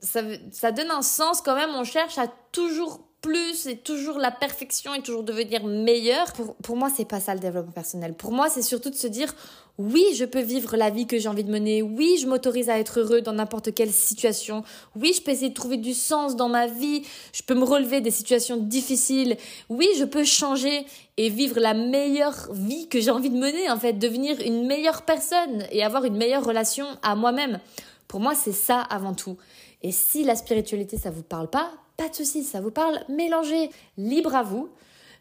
ça, 0.00 0.72
donne 0.72 0.90
un 0.90 1.02
sens 1.02 1.40
quand 1.40 1.54
même. 1.54 1.70
On 1.74 1.84
cherche 1.84 2.18
à 2.18 2.26
toujours 2.50 3.00
plus 3.20 3.66
et 3.66 3.76
toujours 3.76 4.18
la 4.18 4.30
perfection 4.30 4.94
et 4.94 5.02
toujours 5.02 5.22
devenir 5.22 5.64
meilleur. 5.64 6.32
Pour, 6.32 6.54
pour 6.56 6.76
moi, 6.76 6.88
c'est 6.94 7.04
pas 7.04 7.20
ça 7.20 7.34
le 7.34 7.40
développement 7.40 7.72
personnel. 7.72 8.14
Pour 8.14 8.32
moi, 8.32 8.48
c'est 8.48 8.62
surtout 8.62 8.90
de 8.90 8.94
se 8.94 9.06
dire 9.06 9.34
oui, 9.80 10.04
je 10.14 10.26
peux 10.26 10.42
vivre 10.42 10.76
la 10.76 10.90
vie 10.90 11.06
que 11.06 11.18
j'ai 11.18 11.28
envie 11.28 11.42
de 11.42 11.50
mener. 11.50 11.80
Oui, 11.80 12.18
je 12.20 12.26
m'autorise 12.26 12.68
à 12.68 12.78
être 12.78 13.00
heureux 13.00 13.22
dans 13.22 13.32
n'importe 13.32 13.74
quelle 13.74 13.92
situation. 13.92 14.62
Oui, 14.94 15.14
je 15.16 15.22
peux 15.22 15.30
essayer 15.30 15.48
de 15.48 15.54
trouver 15.54 15.78
du 15.78 15.94
sens 15.94 16.36
dans 16.36 16.50
ma 16.50 16.66
vie. 16.66 17.02
Je 17.32 17.42
peux 17.42 17.54
me 17.54 17.64
relever 17.64 18.02
des 18.02 18.10
situations 18.10 18.58
difficiles. 18.58 19.38
Oui, 19.70 19.88
je 19.98 20.04
peux 20.04 20.24
changer 20.24 20.84
et 21.16 21.30
vivre 21.30 21.60
la 21.60 21.72
meilleure 21.72 22.52
vie 22.52 22.88
que 22.88 23.00
j'ai 23.00 23.10
envie 23.10 23.30
de 23.30 23.38
mener, 23.38 23.70
en 23.70 23.78
fait, 23.78 23.94
devenir 23.94 24.38
une 24.40 24.66
meilleure 24.66 25.02
personne 25.02 25.64
et 25.70 25.82
avoir 25.82 26.04
une 26.04 26.16
meilleure 26.16 26.44
relation 26.44 26.86
à 27.02 27.14
moi-même. 27.14 27.58
Pour 28.06 28.20
moi, 28.20 28.34
c'est 28.34 28.52
ça 28.52 28.80
avant 28.82 29.14
tout. 29.14 29.38
Et 29.82 29.92
si 29.92 30.24
la 30.24 30.36
spiritualité, 30.36 30.98
ça 30.98 31.10
vous 31.10 31.22
parle 31.22 31.48
pas, 31.48 31.70
pas 32.00 32.08
de 32.08 32.14
souci, 32.14 32.44
ça 32.44 32.62
vous 32.62 32.70
parle, 32.70 32.98
mélangez, 33.10 33.68
libre 33.98 34.34
à 34.34 34.42
vous. 34.42 34.70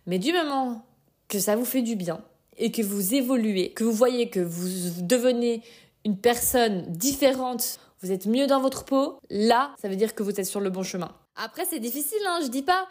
Mais 0.07 0.17
du 0.17 0.31
moment 0.31 0.85
que 1.27 1.37
ça 1.37 1.57
vous 1.57 1.65
fait 1.65 1.81
du 1.81 1.97
bien 1.97 2.21
et 2.57 2.71
que 2.71 2.81
vous 2.81 3.15
évoluez, 3.15 3.73
que 3.73 3.83
vous 3.83 3.91
voyez 3.91 4.29
que 4.29 4.39
vous 4.39 5.01
devenez 5.01 5.61
une 6.05 6.15
personne 6.15 6.85
différente, 6.87 7.81
vous 8.01 8.13
êtes 8.13 8.27
mieux 8.27 8.47
dans 8.47 8.61
votre 8.61 8.85
peau, 8.85 9.19
là, 9.29 9.75
ça 9.81 9.89
veut 9.89 9.97
dire 9.97 10.15
que 10.15 10.23
vous 10.23 10.39
êtes 10.39 10.45
sur 10.45 10.61
le 10.61 10.69
bon 10.69 10.83
chemin. 10.83 11.11
Après, 11.41 11.63
c'est 11.63 11.79
difficile, 11.79 12.19
hein, 12.27 12.39
je 12.43 12.47
dis 12.47 12.63
pas, 12.63 12.85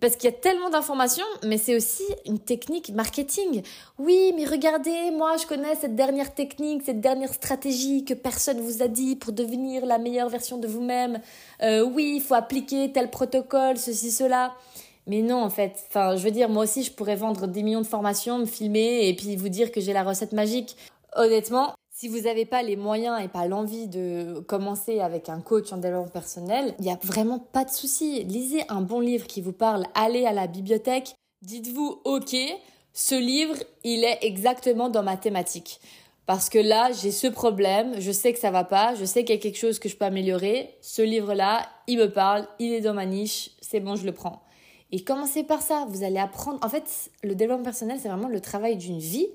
parce 0.00 0.16
qu'il 0.16 0.28
y 0.28 0.32
a 0.32 0.36
tellement 0.36 0.70
d'informations, 0.70 1.24
mais 1.44 1.56
c'est 1.56 1.76
aussi 1.76 2.02
une 2.26 2.40
technique 2.40 2.90
marketing. 2.90 3.62
Oui, 3.96 4.32
mais 4.34 4.44
regardez, 4.44 5.12
moi, 5.12 5.36
je 5.36 5.46
connais 5.46 5.76
cette 5.76 5.94
dernière 5.94 6.34
technique, 6.34 6.82
cette 6.84 7.00
dernière 7.00 7.32
stratégie 7.32 8.04
que 8.04 8.14
personne 8.14 8.60
vous 8.60 8.82
a 8.82 8.88
dit 8.88 9.14
pour 9.14 9.32
devenir 9.32 9.86
la 9.86 9.98
meilleure 9.98 10.28
version 10.28 10.58
de 10.58 10.66
vous-même. 10.66 11.20
Euh, 11.62 11.84
oui, 11.84 12.14
il 12.16 12.20
faut 12.20 12.34
appliquer 12.34 12.90
tel 12.90 13.08
protocole, 13.08 13.78
ceci, 13.78 14.10
cela. 14.10 14.52
Mais 15.06 15.22
non, 15.22 15.40
en 15.40 15.50
fait, 15.50 15.76
enfin, 15.88 16.16
je 16.16 16.24
veux 16.24 16.32
dire, 16.32 16.48
moi 16.48 16.64
aussi, 16.64 16.82
je 16.82 16.90
pourrais 16.90 17.16
vendre 17.16 17.46
des 17.46 17.62
millions 17.62 17.82
de 17.82 17.86
formations, 17.86 18.38
me 18.38 18.46
filmer 18.46 19.08
et 19.08 19.14
puis 19.14 19.36
vous 19.36 19.48
dire 19.48 19.70
que 19.70 19.80
j'ai 19.80 19.92
la 19.92 20.02
recette 20.02 20.32
magique. 20.32 20.76
Honnêtement, 21.14 21.74
si 22.02 22.08
vous 22.08 22.22
n'avez 22.22 22.46
pas 22.46 22.64
les 22.64 22.74
moyens 22.74 23.22
et 23.22 23.28
pas 23.28 23.46
l'envie 23.46 23.86
de 23.86 24.40
commencer 24.48 24.98
avec 24.98 25.28
un 25.28 25.40
coach 25.40 25.72
en 25.72 25.76
développement 25.76 26.10
personnel, 26.10 26.74
il 26.80 26.84
n'y 26.84 26.90
a 26.90 26.98
vraiment 27.00 27.38
pas 27.38 27.64
de 27.64 27.70
souci. 27.70 28.24
Lisez 28.24 28.64
un 28.68 28.80
bon 28.80 28.98
livre 28.98 29.28
qui 29.28 29.40
vous 29.40 29.52
parle, 29.52 29.86
allez 29.94 30.26
à 30.26 30.32
la 30.32 30.48
bibliothèque, 30.48 31.14
dites-vous 31.42 32.00
OK, 32.04 32.34
ce 32.92 33.14
livre, 33.14 33.54
il 33.84 34.02
est 34.02 34.18
exactement 34.22 34.88
dans 34.88 35.04
ma 35.04 35.16
thématique. 35.16 35.78
Parce 36.26 36.48
que 36.48 36.58
là, 36.58 36.90
j'ai 36.90 37.12
ce 37.12 37.28
problème, 37.28 37.94
je 38.00 38.10
sais 38.10 38.32
que 38.32 38.40
ça 38.40 38.50
va 38.50 38.64
pas, 38.64 38.96
je 38.96 39.04
sais 39.04 39.22
qu'il 39.22 39.36
y 39.36 39.38
a 39.38 39.40
quelque 39.40 39.58
chose 39.58 39.78
que 39.78 39.88
je 39.88 39.96
peux 39.96 40.04
améliorer. 40.04 40.74
Ce 40.80 41.02
livre-là, 41.02 41.68
il 41.86 41.98
me 41.98 42.10
parle, 42.10 42.48
il 42.58 42.72
est 42.72 42.80
dans 42.80 42.94
ma 42.94 43.06
niche, 43.06 43.50
c'est 43.60 43.78
bon, 43.78 43.94
je 43.94 44.04
le 44.04 44.12
prends. 44.12 44.42
Et 44.90 45.04
commencez 45.04 45.44
par 45.44 45.62
ça, 45.62 45.86
vous 45.88 46.02
allez 46.02 46.18
apprendre. 46.18 46.58
En 46.64 46.68
fait, 46.68 47.12
le 47.22 47.36
développement 47.36 47.62
personnel, 47.62 47.98
c'est 48.02 48.08
vraiment 48.08 48.26
le 48.26 48.40
travail 48.40 48.76
d'une 48.76 48.98
vie 48.98 49.28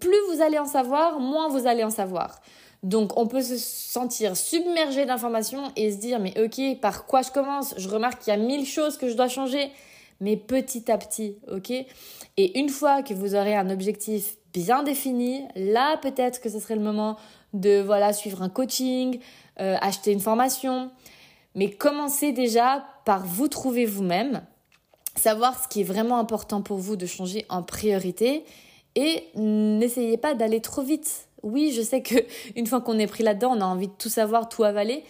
plus 0.00 0.16
vous 0.30 0.42
allez 0.42 0.58
en 0.58 0.66
savoir, 0.66 1.20
moins 1.20 1.48
vous 1.48 1.66
allez 1.66 1.84
en 1.84 1.90
savoir. 1.90 2.40
Donc 2.82 3.18
on 3.18 3.26
peut 3.26 3.42
se 3.42 3.56
sentir 3.56 4.36
submergé 4.36 5.06
d'informations 5.06 5.72
et 5.76 5.90
se 5.90 5.96
dire 5.96 6.20
mais 6.20 6.34
ok, 6.40 6.80
par 6.80 7.06
quoi 7.06 7.22
je 7.22 7.30
commence? 7.30 7.74
Je 7.76 7.88
remarque 7.88 8.22
qu'il 8.22 8.32
y 8.32 8.36
a 8.36 8.38
mille 8.38 8.66
choses 8.66 8.96
que 8.96 9.08
je 9.08 9.14
dois 9.14 9.28
changer, 9.28 9.70
mais 10.20 10.36
petit 10.36 10.90
à 10.90 10.98
petit, 10.98 11.38
ok? 11.50 11.70
Et 12.36 12.58
une 12.58 12.68
fois 12.68 13.02
que 13.02 13.14
vous 13.14 13.34
aurez 13.34 13.56
un 13.56 13.70
objectif 13.70 14.36
bien 14.52 14.82
défini, 14.82 15.44
là 15.54 15.96
peut-être 15.98 16.40
que 16.40 16.48
ce 16.48 16.60
serait 16.60 16.76
le 16.76 16.82
moment 16.82 17.16
de 17.54 17.80
voilà 17.80 18.12
suivre 18.12 18.42
un 18.42 18.48
coaching, 18.48 19.18
euh, 19.60 19.76
acheter 19.80 20.12
une 20.12 20.20
formation. 20.20 20.90
Mais 21.54 21.70
commencez 21.70 22.32
déjà 22.32 22.84
par 23.06 23.24
vous 23.24 23.48
trouver 23.48 23.86
vous-même, 23.86 24.42
savoir 25.14 25.62
ce 25.62 25.68
qui 25.68 25.80
est 25.80 25.84
vraiment 25.84 26.18
important 26.18 26.60
pour 26.60 26.76
vous 26.76 26.96
de 26.96 27.06
changer 27.06 27.46
en 27.48 27.62
priorité 27.62 28.44
et 28.96 29.24
n'essayez 29.36 30.16
pas 30.16 30.34
d'aller 30.34 30.60
trop 30.60 30.82
vite. 30.82 31.28
Oui, 31.42 31.72
je 31.76 31.82
sais 31.82 32.02
que 32.02 32.16
une 32.56 32.66
fois 32.66 32.80
qu'on 32.80 32.98
est 32.98 33.06
pris 33.06 33.22
là-dedans, 33.22 33.54
on 33.56 33.60
a 33.60 33.66
envie 33.66 33.88
de 33.88 33.92
tout 33.96 34.08
savoir, 34.08 34.48
tout 34.48 34.64
avaler. 34.64 35.04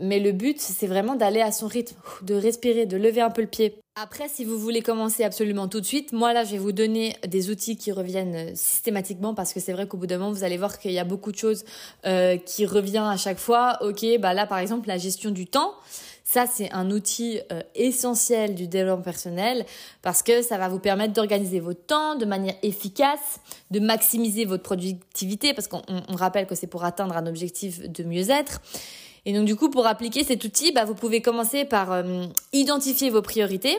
Mais 0.00 0.20
le 0.20 0.32
but, 0.32 0.58
c'est 0.58 0.86
vraiment 0.86 1.16
d'aller 1.16 1.42
à 1.42 1.52
son 1.52 1.66
rythme, 1.66 1.96
de 2.22 2.34
respirer, 2.34 2.86
de 2.86 2.96
lever 2.96 3.20
un 3.20 3.30
peu 3.30 3.42
le 3.42 3.48
pied. 3.48 3.74
Après, 3.94 4.26
si 4.26 4.42
vous 4.42 4.58
voulez 4.58 4.80
commencer 4.80 5.22
absolument 5.22 5.68
tout 5.68 5.80
de 5.80 5.84
suite, 5.84 6.12
moi 6.12 6.32
là, 6.32 6.44
je 6.44 6.52
vais 6.52 6.58
vous 6.58 6.72
donner 6.72 7.14
des 7.26 7.50
outils 7.50 7.76
qui 7.76 7.92
reviennent 7.92 8.56
systématiquement 8.56 9.34
parce 9.34 9.52
que 9.52 9.60
c'est 9.60 9.74
vrai 9.74 9.86
qu'au 9.86 9.98
bout 9.98 10.06
d'un 10.06 10.16
moment, 10.16 10.32
vous 10.32 10.44
allez 10.44 10.56
voir 10.56 10.78
qu'il 10.78 10.92
y 10.92 10.98
a 10.98 11.04
beaucoup 11.04 11.30
de 11.30 11.36
choses 11.36 11.66
euh, 12.06 12.38
qui 12.38 12.64
reviennent 12.64 13.02
à 13.02 13.18
chaque 13.18 13.38
fois. 13.38 13.76
Ok, 13.82 14.06
bah 14.18 14.32
là, 14.32 14.46
par 14.46 14.60
exemple, 14.60 14.88
la 14.88 14.96
gestion 14.96 15.30
du 15.30 15.46
temps. 15.46 15.74
Ça, 16.32 16.46
c'est 16.46 16.72
un 16.72 16.90
outil 16.90 17.40
euh, 17.52 17.60
essentiel 17.74 18.54
du 18.54 18.66
développement 18.66 19.02
personnel 19.02 19.66
parce 20.00 20.22
que 20.22 20.40
ça 20.40 20.56
va 20.56 20.68
vous 20.68 20.78
permettre 20.78 21.12
d'organiser 21.12 21.60
votre 21.60 21.84
temps 21.84 22.14
de 22.14 22.24
manière 22.24 22.54
efficace, 22.62 23.38
de 23.70 23.80
maximiser 23.80 24.46
votre 24.46 24.62
productivité 24.62 25.52
parce 25.52 25.68
qu'on 25.68 25.82
rappelle 26.08 26.46
que 26.46 26.54
c'est 26.54 26.68
pour 26.68 26.84
atteindre 26.84 27.18
un 27.18 27.26
objectif 27.26 27.86
de 27.86 28.02
mieux-être. 28.02 28.62
Et 29.26 29.34
donc 29.34 29.44
du 29.44 29.56
coup, 29.56 29.68
pour 29.68 29.86
appliquer 29.86 30.24
cet 30.24 30.42
outil, 30.44 30.72
bah, 30.72 30.86
vous 30.86 30.94
pouvez 30.94 31.20
commencer 31.20 31.66
par 31.66 31.92
euh, 31.92 32.24
identifier 32.54 33.10
vos 33.10 33.20
priorités, 33.20 33.76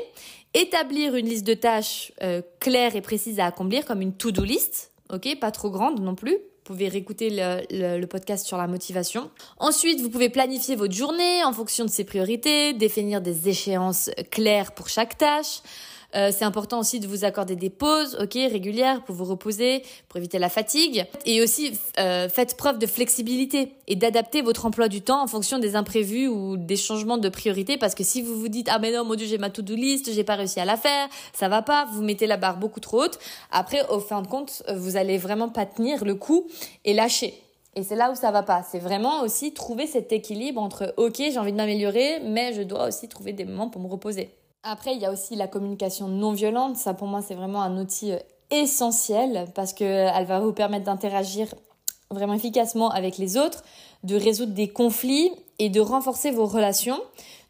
établir 0.53 1.15
une 1.15 1.27
liste 1.27 1.47
de 1.47 1.55
tâches 1.55 2.11
euh, 2.21 2.43
claires 2.59 2.95
et 2.95 3.01
précises 3.01 3.39
à 3.39 3.47
accomplir 3.47 3.83
comme 3.83 3.99
une 3.99 4.13
to-do 4.13 4.43
list, 4.43 4.91
ok, 5.11 5.39
pas 5.39 5.49
trop 5.49 5.71
grande 5.71 6.01
non 6.01 6.13
plus, 6.13 6.37
vous 6.65 6.75
pouvez 6.75 6.87
réécouter 6.87 7.27
le, 7.29 8.05
podcast 8.05 8.47
sur 8.47 8.55
la 8.55 8.67
motivation. 8.67 9.29
Ensuite, 9.57 9.99
vous 9.99 10.09
pouvez 10.09 10.29
planifier 10.29 10.77
votre 10.77 10.93
journée 10.93 11.43
en 11.43 11.51
fonction 11.51 11.83
de 11.83 11.89
ses 11.89 12.05
priorités, 12.05 12.71
définir 12.71 13.19
des 13.19 13.49
échéances 13.49 14.09
claires 14.31 14.71
pour 14.71 14.87
chaque 14.87 15.17
tâche. 15.17 15.59
Euh, 16.15 16.31
c'est 16.31 16.45
important 16.45 16.79
aussi 16.79 16.99
de 16.99 17.07
vous 17.07 17.25
accorder 17.25 17.55
des 17.55 17.69
pauses, 17.69 18.17
ok, 18.21 18.33
régulières 18.33 19.03
pour 19.03 19.15
vous 19.15 19.25
reposer, 19.25 19.83
pour 20.09 20.17
éviter 20.17 20.39
la 20.39 20.49
fatigue. 20.49 21.05
Et 21.25 21.41
aussi, 21.41 21.79
euh, 21.99 22.29
faites 22.29 22.55
preuve 22.57 22.79
de 22.79 22.87
flexibilité 22.87 23.73
et 23.87 23.95
d'adapter 23.95 24.41
votre 24.41 24.65
emploi 24.65 24.87
du 24.87 25.01
temps 25.01 25.23
en 25.23 25.27
fonction 25.27 25.59
des 25.59 25.75
imprévus 25.75 26.27
ou 26.27 26.57
des 26.57 26.75
changements 26.75 27.17
de 27.17 27.29
priorité. 27.29 27.77
Parce 27.77 27.95
que 27.95 28.03
si 28.03 28.21
vous 28.21 28.39
vous 28.39 28.47
dites 28.47 28.67
ah 28.69 28.79
mais 28.79 28.91
non 28.91 29.03
mon 29.03 29.15
dieu 29.15 29.27
j'ai 29.27 29.37
ma 29.37 29.49
to-do 29.49 29.75
list, 29.75 30.11
j'ai 30.13 30.23
pas 30.23 30.35
réussi 30.35 30.59
à 30.59 30.65
la 30.65 30.77
faire, 30.77 31.07
ça 31.33 31.49
va 31.49 31.61
pas, 31.61 31.85
vous 31.91 32.01
mettez 32.01 32.27
la 32.27 32.37
barre 32.37 32.57
beaucoup 32.57 32.79
trop 32.79 33.03
haute. 33.03 33.19
Après, 33.51 33.87
au 33.89 33.99
fin 33.99 34.21
de 34.21 34.27
compte, 34.27 34.63
vous 34.75 34.97
allez 34.97 35.17
vraiment 35.17 35.49
pas 35.49 35.65
tenir 35.65 36.05
le 36.05 36.15
coup 36.15 36.47
et 36.85 36.93
lâcher. 36.93 37.33
Et 37.75 37.81
c'est 37.81 37.95
là 37.95 38.11
où 38.11 38.15
ça 38.15 38.29
va 38.31 38.43
pas. 38.43 38.63
C'est 38.63 38.79
vraiment 38.79 39.21
aussi 39.21 39.53
trouver 39.53 39.87
cet 39.87 40.11
équilibre 40.11 40.61
entre 40.61 40.93
ok 40.97 41.15
j'ai 41.17 41.39
envie 41.39 41.51
de 41.51 41.57
m'améliorer, 41.57 42.19
mais 42.23 42.53
je 42.53 42.61
dois 42.61 42.87
aussi 42.87 43.07
trouver 43.07 43.33
des 43.33 43.45
moments 43.45 43.69
pour 43.69 43.81
me 43.81 43.87
reposer. 43.87 44.29
Après, 44.63 44.95
il 44.95 45.01
y 45.01 45.05
a 45.05 45.11
aussi 45.11 45.35
la 45.35 45.47
communication 45.47 46.07
non 46.07 46.31
violente. 46.31 46.77
Ça, 46.77 46.93
pour 46.93 47.07
moi, 47.07 47.21
c'est 47.21 47.35
vraiment 47.35 47.61
un 47.61 47.77
outil 47.77 48.13
euh, 48.13 48.19
essentiel 48.49 49.47
parce 49.55 49.73
qu'elle 49.73 50.25
va 50.25 50.39
vous 50.39 50.53
permettre 50.53 50.85
d'interagir 50.85 51.53
vraiment 52.09 52.33
efficacement 52.33 52.89
avec 52.89 53.17
les 53.17 53.37
autres, 53.37 53.63
de 54.03 54.15
résoudre 54.15 54.53
des 54.53 54.69
conflits 54.69 55.31
et 55.59 55.69
de 55.69 55.81
renforcer 55.81 56.31
vos 56.31 56.45
relations. 56.45 57.01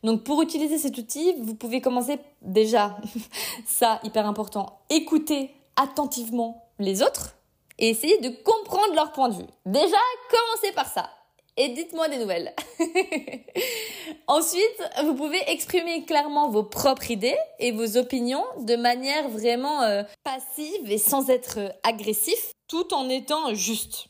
Donc 0.04 0.24
pour 0.24 0.42
utiliser 0.42 0.78
cet 0.78 0.98
outil, 0.98 1.34
vous 1.40 1.56
pouvez 1.56 1.82
commencer 1.82 2.20
déjà, 2.42 2.98
ça 3.66 4.00
hyper 4.04 4.26
important, 4.26 4.80
écouter 4.90 5.52
attentivement 5.76 6.66
les 6.80 7.02
autres 7.02 7.36
et 7.80 7.90
essayer 7.90 8.20
de 8.22 8.30
comprendre 8.30 8.96
leur 8.96 9.12
point 9.12 9.30
de 9.30 9.36
vue. 9.36 9.48
Déjà, 9.66 9.98
commencez 10.30 10.74
par 10.74 10.88
ça 10.88 11.10
et 11.58 11.70
dites-moi 11.70 12.10
des 12.10 12.18
nouvelles. 12.18 12.54
Ensuite, 14.28 14.84
vous 15.04 15.14
pouvez 15.16 15.42
exprimer 15.48 16.04
clairement 16.06 16.50
vos 16.50 16.64
propres 16.64 17.12
idées 17.12 17.38
et 17.60 17.72
vos 17.72 17.98
opinions 17.98 18.44
de 18.62 18.76
manière 18.76 19.30
vraiment 19.30 19.82
euh, 19.84 20.04
passive 20.24 20.92
et 20.92 20.98
sans 20.98 21.30
être 21.30 21.60
agressif, 21.84 22.54
tout 22.68 22.94
en 22.94 23.10
étant 23.10 23.54
juste. 23.54 24.08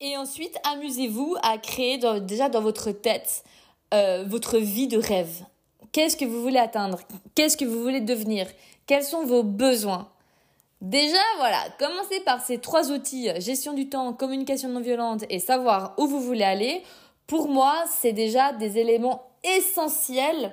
Et 0.00 0.16
ensuite, 0.16 0.56
amusez-vous 0.64 1.36
à 1.42 1.58
créer 1.58 2.00
déjà 2.22 2.48
dans 2.48 2.60
votre 2.60 2.90
tête 2.90 3.44
euh, 3.94 4.24
votre 4.26 4.58
vie 4.58 4.88
de 4.88 4.98
rêve. 4.98 5.44
Qu'est-ce 5.92 6.16
que 6.16 6.24
vous 6.24 6.40
voulez 6.42 6.58
atteindre? 6.58 6.98
Qu'est-ce 7.34 7.56
que 7.56 7.64
vous 7.64 7.82
voulez 7.82 8.00
devenir? 8.00 8.46
Quels 8.86 9.04
sont 9.04 9.24
vos 9.26 9.42
besoins? 9.42 10.11
Déjà, 10.82 11.20
voilà, 11.38 11.60
commencez 11.78 12.18
par 12.24 12.44
ces 12.44 12.58
trois 12.58 12.90
outils, 12.90 13.28
gestion 13.40 13.72
du 13.72 13.88
temps, 13.88 14.12
communication 14.12 14.68
non 14.68 14.80
violente 14.80 15.22
et 15.30 15.38
savoir 15.38 15.94
où 15.96 16.08
vous 16.08 16.18
voulez 16.18 16.42
aller. 16.42 16.82
Pour 17.28 17.46
moi, 17.48 17.84
c'est 17.88 18.12
déjà 18.12 18.52
des 18.52 18.78
éléments 18.78 19.22
essentiels 19.44 20.52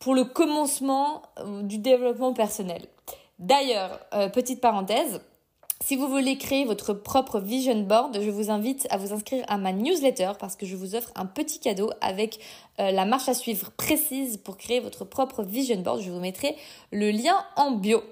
pour 0.00 0.16
le 0.16 0.24
commencement 0.24 1.22
euh, 1.38 1.62
du 1.62 1.78
développement 1.78 2.32
personnel. 2.32 2.86
D'ailleurs, 3.38 4.00
euh, 4.14 4.28
petite 4.28 4.60
parenthèse, 4.60 5.20
si 5.80 5.94
vous 5.94 6.08
voulez 6.08 6.36
créer 6.38 6.64
votre 6.64 6.92
propre 6.92 7.38
vision 7.38 7.80
board, 7.80 8.18
je 8.20 8.30
vous 8.30 8.50
invite 8.50 8.88
à 8.90 8.96
vous 8.96 9.12
inscrire 9.12 9.44
à 9.46 9.58
ma 9.58 9.72
newsletter 9.72 10.32
parce 10.40 10.56
que 10.56 10.66
je 10.66 10.74
vous 10.74 10.96
offre 10.96 11.12
un 11.14 11.24
petit 11.24 11.60
cadeau 11.60 11.90
avec 12.00 12.40
euh, 12.80 12.90
la 12.90 13.04
marche 13.04 13.28
à 13.28 13.34
suivre 13.34 13.70
précise 13.70 14.38
pour 14.38 14.56
créer 14.56 14.80
votre 14.80 15.04
propre 15.04 15.44
vision 15.44 15.80
board. 15.80 16.00
Je 16.02 16.10
vous 16.10 16.18
mettrai 16.18 16.56
le 16.90 17.12
lien 17.12 17.36
en 17.54 17.70
bio. 17.70 18.02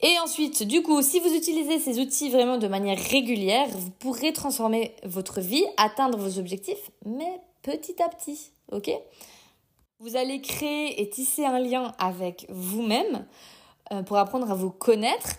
Et 0.00 0.16
ensuite, 0.22 0.62
du 0.62 0.82
coup, 0.82 1.02
si 1.02 1.18
vous 1.18 1.34
utilisez 1.34 1.80
ces 1.80 1.98
outils 1.98 2.30
vraiment 2.30 2.58
de 2.58 2.68
manière 2.68 2.98
régulière, 2.98 3.66
vous 3.68 3.90
pourrez 3.90 4.32
transformer 4.32 4.94
votre 5.04 5.40
vie, 5.40 5.64
atteindre 5.76 6.18
vos 6.18 6.38
objectifs, 6.38 6.90
mais 7.04 7.40
petit 7.62 8.00
à 8.00 8.08
petit, 8.08 8.52
ok? 8.70 8.90
Vous 9.98 10.16
allez 10.16 10.40
créer 10.40 11.02
et 11.02 11.10
tisser 11.10 11.44
un 11.44 11.58
lien 11.58 11.92
avec 11.98 12.46
vous-même 12.48 13.26
euh, 13.92 14.02
pour 14.02 14.16
apprendre 14.18 14.48
à 14.50 14.54
vous 14.54 14.70
connaître. 14.70 15.30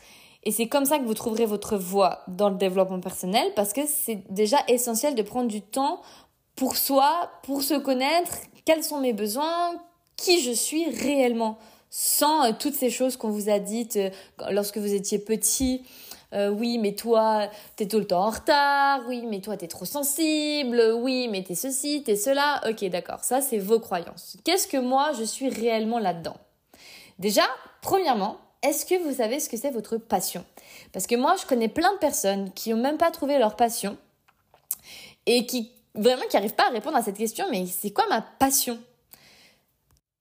Et 0.44 0.52
c'est 0.52 0.68
comme 0.68 0.84
ça 0.84 1.00
que 1.00 1.06
vous 1.06 1.14
trouverez 1.14 1.46
votre 1.46 1.78
voie 1.78 2.20
dans 2.28 2.50
le 2.50 2.58
développement 2.58 3.00
personnel 3.00 3.54
parce 3.56 3.72
que 3.72 3.82
c'est 3.88 4.24
déjà 4.30 4.58
essentiel 4.68 5.16
de 5.16 5.22
prendre 5.22 5.48
du 5.48 5.62
temps 5.62 6.02
pour 6.56 6.76
soi, 6.76 7.30
pour 7.44 7.64
se 7.64 7.76
connaître, 7.76 8.34
quels 8.66 8.84
sont 8.84 9.00
mes 9.00 9.14
besoins, 9.14 9.76
qui 10.18 10.42
je 10.42 10.52
suis 10.52 10.90
réellement, 10.90 11.58
sans 11.90 12.46
euh, 12.46 12.52
toutes 12.58 12.76
ces 12.76 12.90
choses 12.90 13.18
qu'on 13.18 13.30
vous 13.30 13.50
a 13.50 13.60
dites 13.60 13.98
euh, 13.98 14.10
lorsque 14.52 14.78
vous 14.78 14.94
étiez 14.94 15.20
petit. 15.20 15.84
Euh, 16.34 16.50
oui, 16.50 16.78
mais 16.78 16.94
toi, 16.94 17.50
t'es 17.76 17.88
tout 17.88 17.98
le 17.98 18.06
temps 18.06 18.26
en 18.26 18.30
retard. 18.30 19.02
Oui, 19.08 19.24
mais 19.26 19.42
toi, 19.42 19.58
t'es 19.58 19.68
trop 19.68 19.86
sensible. 19.86 20.94
Oui, 21.00 21.28
mais 21.28 21.44
t'es 21.44 21.56
ceci, 21.56 22.04
t'es 22.04 22.16
cela. 22.16 22.62
Ok, 22.70 22.84
d'accord. 22.86 23.24
Ça, 23.24 23.42
c'est 23.42 23.58
vos 23.58 23.80
croyances. 23.80 24.38
Qu'est-ce 24.44 24.68
que 24.68 24.78
moi, 24.78 25.12
je 25.18 25.24
suis 25.24 25.50
réellement 25.50 25.98
là-dedans? 25.98 26.38
Déjà, 27.18 27.44
premièrement, 27.82 28.38
est-ce 28.62 28.86
que 28.86 28.96
vous 29.02 29.16
savez 29.16 29.40
ce 29.40 29.50
que 29.50 29.58
c'est 29.58 29.72
votre 29.72 29.98
passion? 29.98 30.46
Parce 30.94 31.08
que 31.08 31.16
moi, 31.16 31.36
je 31.42 31.46
connais 31.48 31.68
plein 31.68 31.92
de 31.94 31.98
personnes 31.98 32.52
qui 32.54 32.70
n'ont 32.70 32.82
même 32.82 32.98
pas 32.98 33.10
trouvé 33.10 33.40
leur 33.40 33.56
passion 33.56 33.98
et 35.26 35.46
qui 35.46 35.72
vraiment 35.96 36.24
qui 36.30 36.36
n'arrivent 36.36 36.56
pas 36.56 36.68
à 36.68 36.72
répondre 36.72 36.98
à 36.98 37.02
cette 37.02 37.18
question, 37.18 37.46
mais 37.50 37.66
c'est 37.66 37.92
quoi 37.92 38.06
ma 38.10 38.22
passion? 38.22 38.80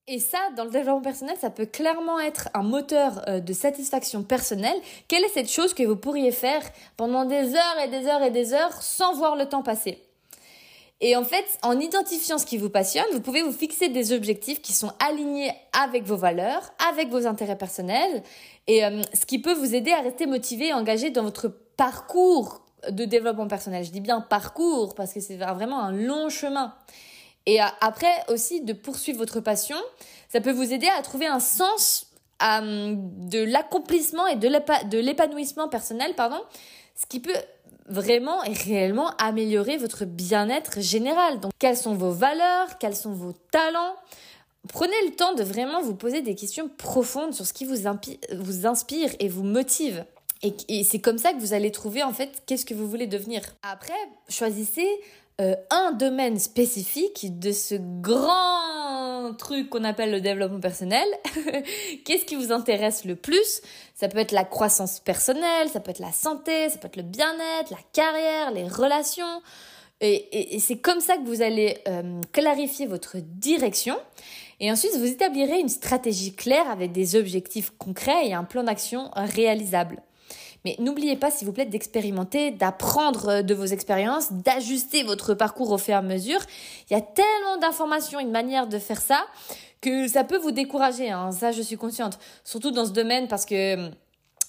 Et 0.09 0.19
ça, 0.19 0.39
dans 0.57 0.65
le 0.65 0.71
développement 0.71 1.03
personnel, 1.03 1.37
ça 1.39 1.51
peut 1.51 1.67
clairement 1.67 2.19
être 2.19 2.49
un 2.55 2.63
moteur 2.63 3.23
euh, 3.29 3.41
de 3.41 3.53
satisfaction 3.53 4.23
personnelle. 4.23 4.77
Quelle 5.07 5.23
est 5.23 5.29
cette 5.29 5.51
chose 5.51 5.75
que 5.75 5.83
vous 5.83 5.97
pourriez 5.97 6.33
faire 6.33 6.63
pendant 6.97 7.27
des 7.27 7.55
heures 7.55 7.79
et 7.85 7.89
des 7.89 8.07
heures 8.07 8.23
et 8.23 8.31
des 8.31 8.55
heures 8.55 8.83
sans 8.83 9.13
voir 9.15 9.37
le 9.37 9.47
temps 9.47 9.63
passer? 9.63 10.03
Et 11.01 11.15
en 11.15 11.25
fait, 11.25 11.45
en 11.63 11.79
identifiant 11.79 12.39
ce 12.39 12.47
qui 12.47 12.57
vous 12.57 12.71
passionne, 12.71 13.05
vous 13.13 13.21
pouvez 13.21 13.43
vous 13.43 13.53
fixer 13.53 13.89
des 13.91 14.13
objectifs 14.13 14.63
qui 14.63 14.73
sont 14.73 14.93
alignés 14.99 15.53
avec 15.79 16.05
vos 16.05 16.17
valeurs, 16.17 16.73
avec 16.91 17.11
vos 17.11 17.27
intérêts 17.27 17.59
personnels, 17.59 18.23
et 18.67 18.85
euh, 18.85 19.03
ce 19.13 19.27
qui 19.27 19.41
peut 19.41 19.55
vous 19.55 19.75
aider 19.75 19.93
à 19.93 20.01
rester 20.01 20.27
motivé 20.27 20.69
et 20.69 20.73
engagé 20.73 21.11
dans 21.11 21.23
votre 21.23 21.49
parcours 21.77 22.63
de 22.91 23.05
développement 23.05 23.47
personnel. 23.47 23.85
Je 23.85 23.91
dis 23.91 24.01
bien 24.01 24.21
parcours 24.21 24.95
parce 24.95 25.13
que 25.13 25.21
c'est 25.21 25.37
vraiment 25.37 25.81
un 25.81 25.93
long 25.93 26.31
chemin. 26.31 26.75
Et 27.49 27.63
euh, 27.63 27.65
après 27.81 28.13
aussi 28.29 28.61
de 28.61 28.75
poursuivre 28.75 29.19
votre 29.19 29.41
passion, 29.41 29.79
ça 30.29 30.43
peut 30.43 30.53
vous 30.53 30.71
aider 30.75 30.87
à 30.99 31.01
trouver 31.01 31.27
un 31.27 31.41
sens 31.41 32.09
euh, 32.43 32.95
de 32.95 33.43
l'accomplissement 33.43 34.27
et 34.27 34.37
de 34.37 34.99
l'épanouissement 34.99 35.67
personnel, 35.69 36.15
pardon, 36.15 36.41
ce 36.95 37.07
qui 37.07 37.21
peut 37.21 37.33
vraiment 37.89 38.45
et 38.45 38.53
réellement 38.53 39.17
améliorer 39.17 39.79
votre 39.79 40.05
bien-être 40.05 40.83
général. 40.83 41.41
Donc, 41.41 41.53
quelles 41.59 41.79
sont 41.79 41.95
vos 41.95 42.11
valeurs, 42.11 42.77
quels 42.79 42.95
sont 42.95 43.13
vos 43.13 43.33
talents? 43.51 43.97
Prenez 44.69 45.07
le 45.07 45.15
temps 45.15 45.33
de 45.33 45.43
vraiment 45.43 45.81
vous 45.81 45.95
poser 45.95 46.21
des 46.21 46.35
questions 46.35 46.69
profondes 46.69 47.33
sur 47.33 47.47
ce 47.47 47.55
qui 47.55 47.65
vous, 47.65 47.77
vous 48.35 48.67
inspire 48.67 49.11
et 49.21 49.29
vous 49.29 49.45
motive. 49.45 50.05
Et, 50.43 50.85
c'est 50.85 51.01
comme 51.01 51.19
ça 51.19 51.33
que 51.33 51.39
vous 51.39 51.53
allez 51.53 51.73
trouver 51.73 52.03
en 52.03 52.13
fait 52.13 52.43
qu'est-ce 52.47 52.65
que 52.65 52.75
vous 52.75 52.89
voulez 52.89 53.09
devenir. 53.09 53.43
Après, 53.63 53.99
choisissez 54.29 54.87
euh, 55.41 55.55
un 55.71 55.93
domaine 55.93 56.37
spécifique 56.39 57.39
de 57.39 57.53
ce 57.53 57.77
grand 57.77 59.35
truc 59.35 59.71
qu'on 59.71 59.85
appelle 59.85 60.11
le 60.11 60.21
développement 60.21 60.59
personnel. 60.59 61.07
Qu'est-ce 62.05 62.25
qui 62.25 62.35
vous 62.35 62.51
intéresse 62.51 63.05
le 63.05 63.15
plus? 63.15 63.63
Ça 63.95 64.09
peut 64.09 64.19
être 64.19 64.33
la 64.33 64.43
croissance 64.43 64.99
personnelle, 64.99 65.69
ça 65.73 65.79
peut 65.79 65.93
être 65.93 66.01
la 66.01 66.11
santé, 66.11 66.69
ça 66.71 66.79
peut 66.79 66.89
être 66.89 66.97
le 66.97 67.05
bien-être, 67.05 67.71
la 67.71 67.79
carrière, 67.93 68.51
les 68.51 68.67
relations. 68.67 69.43
Et, 70.01 70.59
c'est 70.61 70.79
comme 70.79 71.01
ça 71.01 71.17
que 71.17 71.25
vous 71.25 71.43
allez 71.43 71.79
euh, 71.87 72.21
clarifier 72.33 72.87
votre 72.87 73.19
direction. 73.19 73.97
Et 74.59 74.73
ensuite, 74.73 74.97
vous 74.97 75.07
établirez 75.07 75.61
une 75.61 75.69
stratégie 75.69 76.35
claire 76.35 76.69
avec 76.69 76.91
des 76.91 77.15
objectifs 77.15 77.73
concrets 77.79 78.27
et 78.27 78.35
un 78.35 78.45
plan 78.45 78.65
d'action 78.65 79.11
réalisable. 79.15 80.03
Mais 80.69 80.77
n'oubliez 80.81 81.17
pas, 81.17 81.31
s'il 81.31 81.47
vous 81.47 81.55
plaît, 81.55 81.65
d'expérimenter, 81.65 82.51
d'apprendre 82.51 83.29
euh, 83.29 83.43
de 83.43 83.55
vos 83.55 83.65
expériences, 83.65 84.33
d'ajuster 84.33 85.03
votre 85.03 85.33
parcours 85.33 85.71
au 85.71 85.79
fur 85.79 85.95
et 85.95 85.97
à 85.97 86.03
mesure. 86.03 86.41
Il 86.91 86.93
y 86.93 86.97
a 86.97 87.01
tellement 87.01 87.57
d'informations, 87.59 88.21
une 88.21 88.31
manière 88.31 88.67
de 88.67 88.79
faire 88.79 89.01
ça, 89.01 89.25
que 89.81 90.09
ça 90.09 90.25
peut 90.25 90.37
vous 90.37 90.51
décourager. 90.51 91.09
Hein. 91.09 91.33
Ça, 91.33 91.53
je 91.53 91.63
suis 91.63 91.77
consciente. 91.77 92.19
Surtout 92.45 92.71
dans 92.71 92.85
ce 92.85 92.91
domaine 92.91 93.29
parce 93.29 93.47
que 93.47 93.77
hum, 93.77 93.91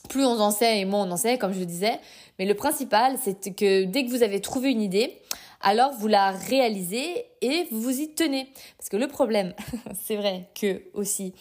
plus 0.10 0.26
on 0.26 0.42
en 0.42 0.52
sait 0.52 0.80
et 0.80 0.86
moins 0.86 1.08
on 1.08 1.12
en 1.12 1.18
sait, 1.18 1.38
comme 1.38 1.54
je 1.54 1.60
le 1.60 1.66
disais. 1.66 2.02
Mais 2.38 2.46
le 2.46 2.54
principal, 2.54 3.16
c'est 3.24 3.56
que 3.56 3.86
dès 3.86 4.04
que 4.04 4.10
vous 4.10 4.24
avez 4.24 4.42
trouvé 4.42 4.72
une 4.72 4.82
idée, 4.82 5.22
alors 5.62 5.94
vous 5.94 6.08
la 6.08 6.32
réalisez 6.32 7.28
et 7.42 7.68
vous 7.72 7.98
y 7.98 8.10
tenez. 8.10 8.50
Parce 8.78 8.90
que 8.90 8.98
le 8.98 9.08
problème, 9.08 9.54
c'est 10.04 10.18
vrai 10.18 10.50
que 10.60 10.82
aussi, 10.94 11.34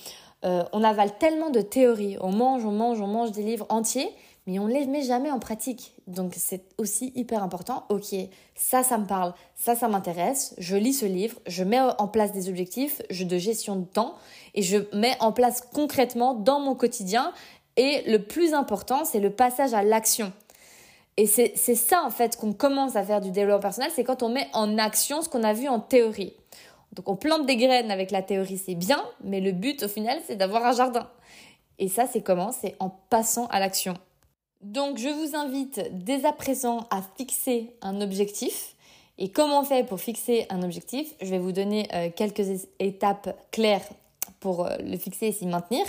euh, 0.44 0.62
on 0.72 0.84
avale 0.84 1.18
tellement 1.18 1.50
de 1.50 1.62
théories, 1.62 2.16
on 2.20 2.30
mange, 2.30 2.64
on 2.64 2.70
mange, 2.70 3.00
on 3.00 3.08
mange 3.08 3.32
des 3.32 3.42
livres 3.42 3.66
entiers, 3.70 4.08
mais 4.48 4.58
on 4.58 4.66
ne 4.66 4.72
les 4.72 4.86
met 4.86 5.02
jamais 5.02 5.30
en 5.30 5.38
pratique. 5.38 5.92
Donc 6.06 6.32
c'est 6.34 6.62
aussi 6.78 7.12
hyper 7.14 7.42
important. 7.42 7.84
Ok, 7.90 8.14
ça, 8.54 8.82
ça 8.82 8.96
me 8.96 9.06
parle, 9.06 9.34
ça, 9.56 9.76
ça 9.76 9.88
m'intéresse. 9.88 10.54
Je 10.56 10.74
lis 10.74 10.94
ce 10.94 11.04
livre, 11.04 11.38
je 11.46 11.62
mets 11.62 11.78
en 11.80 12.08
place 12.08 12.32
des 12.32 12.48
objectifs 12.48 13.02
je, 13.10 13.24
de 13.24 13.36
gestion 13.36 13.76
de 13.76 13.84
temps 13.84 14.14
et 14.54 14.62
je 14.62 14.78
mets 14.96 15.16
en 15.20 15.32
place 15.32 15.60
concrètement 15.60 16.32
dans 16.32 16.60
mon 16.60 16.74
quotidien. 16.74 17.34
Et 17.76 18.10
le 18.10 18.22
plus 18.22 18.54
important, 18.54 19.04
c'est 19.04 19.20
le 19.20 19.28
passage 19.28 19.74
à 19.74 19.82
l'action. 19.82 20.32
Et 21.18 21.26
c'est 21.26 21.54
ça 21.74 22.02
en 22.02 22.10
fait 22.10 22.36
qu'on 22.36 22.54
commence 22.54 22.96
à 22.96 23.02
faire 23.02 23.20
du 23.20 23.30
développement 23.30 23.60
personnel, 23.60 23.90
c'est 23.94 24.04
quand 24.04 24.22
on 24.22 24.30
met 24.30 24.48
en 24.54 24.78
action 24.78 25.20
ce 25.20 25.28
qu'on 25.28 25.44
a 25.44 25.52
vu 25.52 25.68
en 25.68 25.78
théorie. 25.78 26.32
Donc 26.94 27.10
on 27.10 27.16
plante 27.16 27.44
des 27.44 27.56
graines 27.56 27.90
avec 27.90 28.10
la 28.10 28.22
théorie, 28.22 28.56
c'est 28.56 28.76
bien, 28.76 29.04
mais 29.22 29.40
le 29.40 29.52
but 29.52 29.82
au 29.82 29.88
final, 29.88 30.18
c'est 30.26 30.36
d'avoir 30.36 30.64
un 30.64 30.72
jardin. 30.72 31.06
Et 31.78 31.88
ça, 31.88 32.06
c'est 32.06 32.22
comment? 32.22 32.50
C'est 32.50 32.76
en 32.80 32.88
passant 32.88 33.46
à 33.48 33.60
l'action. 33.60 33.94
Donc 34.62 34.98
je 34.98 35.08
vous 35.08 35.36
invite 35.36 35.80
dès 35.92 36.24
à 36.24 36.32
présent 36.32 36.86
à 36.90 37.00
fixer 37.16 37.74
un 37.80 38.00
objectif. 38.00 38.74
Et 39.18 39.30
comment 39.30 39.60
on 39.60 39.64
fait 39.64 39.84
pour 39.84 40.00
fixer 40.00 40.46
un 40.50 40.62
objectif? 40.62 41.14
Je 41.20 41.26
vais 41.26 41.38
vous 41.38 41.52
donner 41.52 41.88
euh, 41.92 42.08
quelques 42.14 42.66
étapes 42.78 43.36
claires 43.50 43.86
pour 44.40 44.64
euh, 44.66 44.76
le 44.80 44.96
fixer 44.96 45.26
et 45.26 45.32
s'y 45.32 45.46
maintenir. 45.46 45.84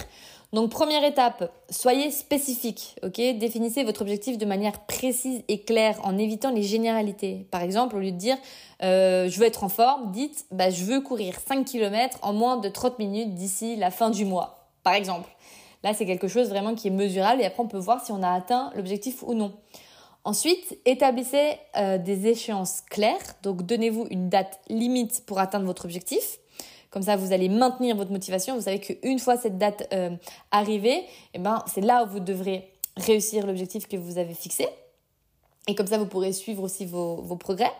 Donc 0.52 0.72
première 0.72 1.04
étape, 1.04 1.52
soyez 1.70 2.10
spécifique, 2.10 2.96
Définissez 3.04 3.84
votre 3.84 4.02
objectif 4.02 4.40
de 4.40 4.46
manière 4.46 4.80
précise 4.86 5.44
et 5.48 5.62
claire 5.62 6.00
en 6.04 6.18
évitant 6.18 6.52
les 6.52 6.64
généralités. 6.64 7.46
Par 7.52 7.62
exemple, 7.62 7.96
au 7.96 8.00
lieu 8.00 8.12
de 8.12 8.18
dire 8.18 8.38
euh, 8.82 9.30
je 9.30 9.40
veux 9.40 9.46
être 9.46 9.64
en 9.64 9.70
forme, 9.70 10.12
dites 10.12 10.46
bah, 10.52 10.72
je 10.72 10.84
veux 10.86 11.02
courir 11.02 11.40
5 11.40 11.66
km 11.66 12.18
en 12.24 12.34
moins 12.34 12.58
de 12.58 12.68
30 12.68 12.98
minutes 12.98 13.36
d'ici 13.36 13.76
la 13.76 13.92
fin 13.92 14.10
du 14.10 14.26
mois, 14.26 14.70
par 14.84 14.94
exemple. 14.94 15.30
Là, 15.84 15.94
c'est 15.94 16.06
quelque 16.06 16.28
chose 16.28 16.50
vraiment 16.50 16.76
qui 16.76 16.88
est 16.88 16.92
mesurable 16.92 17.42
et 17.42 17.46
après, 17.46 17.64
on 17.64 17.68
peut 17.68 17.78
voir 17.78 18.04
si 18.06 18.12
on 18.12 18.22
a 18.22 18.32
atteint 18.32 18.72
l'objectif 18.76 19.24
ou 19.24 19.34
non. 19.34 19.54
Ensuite, 20.26 20.78
établissez 20.86 21.58
euh, 21.78 21.98
des 21.98 22.28
échéances 22.28 22.82
claires. 22.82 23.36
Donc, 23.44 23.64
donnez-vous 23.64 24.08
une 24.10 24.30
date 24.30 24.60
limite 24.68 25.24
pour 25.26 25.40
atteindre 25.40 25.66
votre 25.66 25.86
objectif. 25.86 26.40
Comme 26.90 27.04
ça, 27.04 27.16
vous 27.16 27.32
allez 27.32 27.50
maintenir 27.50 27.96
votre 27.96 28.12
motivation. 28.12 28.56
Vous 28.56 28.64
savez 28.64 28.80
qu'une 28.80 29.20
fois 29.20 29.38
cette 29.38 29.58
date 29.58 29.88
euh, 29.94 30.10
arrivée, 30.52 31.06
eh 31.34 31.40
ben, 31.40 31.64
c'est 31.68 31.82
là 31.82 32.04
où 32.04 32.10
vous 32.10 32.20
devrez 32.20 32.74
réussir 32.98 33.48
l'objectif 33.48 33.88
que 33.88 33.96
vous 33.96 34.18
avez 34.18 34.34
fixé. 34.34 34.68
Et 35.68 35.76
comme 35.76 35.88
ça, 35.88 35.98
vous 35.98 36.08
pourrez 36.08 36.34
suivre 36.34 36.64
aussi 36.64 36.86
vos 36.86 37.36
progrès. 37.38 37.72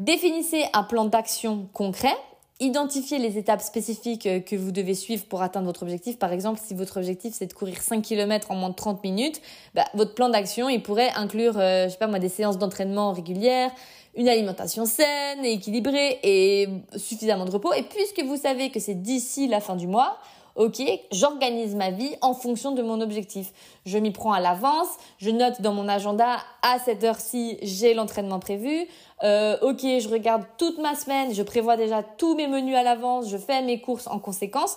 Définissez 0.00 0.64
un 0.72 0.82
plan 0.82 1.04
d'action 1.04 1.68
concret 1.74 2.16
identifier 2.60 3.18
les 3.18 3.38
étapes 3.38 3.62
spécifiques 3.62 4.26
euh, 4.26 4.40
que 4.40 4.54
vous 4.54 4.70
devez 4.70 4.94
suivre 4.94 5.24
pour 5.24 5.42
atteindre 5.42 5.66
votre 5.66 5.82
objectif. 5.82 6.18
Par 6.18 6.32
exemple, 6.32 6.60
si 6.62 6.74
votre 6.74 6.98
objectif 6.98 7.34
c'est 7.34 7.46
de 7.46 7.52
courir 7.52 7.80
5 7.80 8.02
km 8.02 8.50
en 8.50 8.54
moins 8.54 8.70
de 8.70 8.74
30 8.74 9.02
minutes, 9.02 9.40
bah, 9.74 9.84
votre 9.94 10.14
plan 10.14 10.28
d'action, 10.28 10.68
il 10.68 10.82
pourrait 10.82 11.10
inclure, 11.16 11.58
euh, 11.58 11.86
je 11.86 11.92
sais 11.92 11.98
pas 11.98 12.06
moi, 12.06 12.18
des 12.18 12.28
séances 12.28 12.58
d'entraînement 12.58 13.12
régulières, 13.12 13.70
une 14.14 14.28
alimentation 14.28 14.84
saine 14.86 15.44
et 15.44 15.52
équilibrée 15.52 16.18
et 16.22 16.68
suffisamment 16.96 17.44
de 17.44 17.50
repos. 17.50 17.72
Et 17.72 17.82
puisque 17.82 18.22
vous 18.22 18.36
savez 18.36 18.70
que 18.70 18.80
c'est 18.80 19.00
d'ici 19.00 19.48
la 19.48 19.60
fin 19.60 19.76
du 19.76 19.86
mois, 19.86 20.18
ok, 20.56 20.82
j'organise 21.12 21.74
ma 21.74 21.90
vie 21.90 22.14
en 22.20 22.34
fonction 22.34 22.72
de 22.72 22.82
mon 22.82 23.00
objectif. 23.00 23.52
Je 23.86 23.98
m'y 23.98 24.10
prends 24.10 24.32
à 24.32 24.40
l'avance, 24.40 24.88
je 25.18 25.30
note 25.30 25.60
dans 25.62 25.72
mon 25.72 25.88
agenda 25.88 26.38
à 26.62 26.78
cette 26.84 27.04
heure-ci, 27.04 27.58
j'ai 27.62 27.94
l'entraînement 27.94 28.40
prévu. 28.40 28.86
Euh, 29.22 29.58
ok, 29.60 29.80
je 29.80 30.08
regarde 30.08 30.44
toute 30.56 30.78
ma 30.78 30.94
semaine, 30.94 31.34
je 31.34 31.42
prévois 31.42 31.76
déjà 31.76 32.02
tous 32.02 32.34
mes 32.34 32.46
menus 32.46 32.76
à 32.76 32.82
l'avance, 32.82 33.28
je 33.28 33.36
fais 33.36 33.62
mes 33.62 33.80
courses 33.80 34.06
en 34.06 34.18
conséquence. 34.18 34.76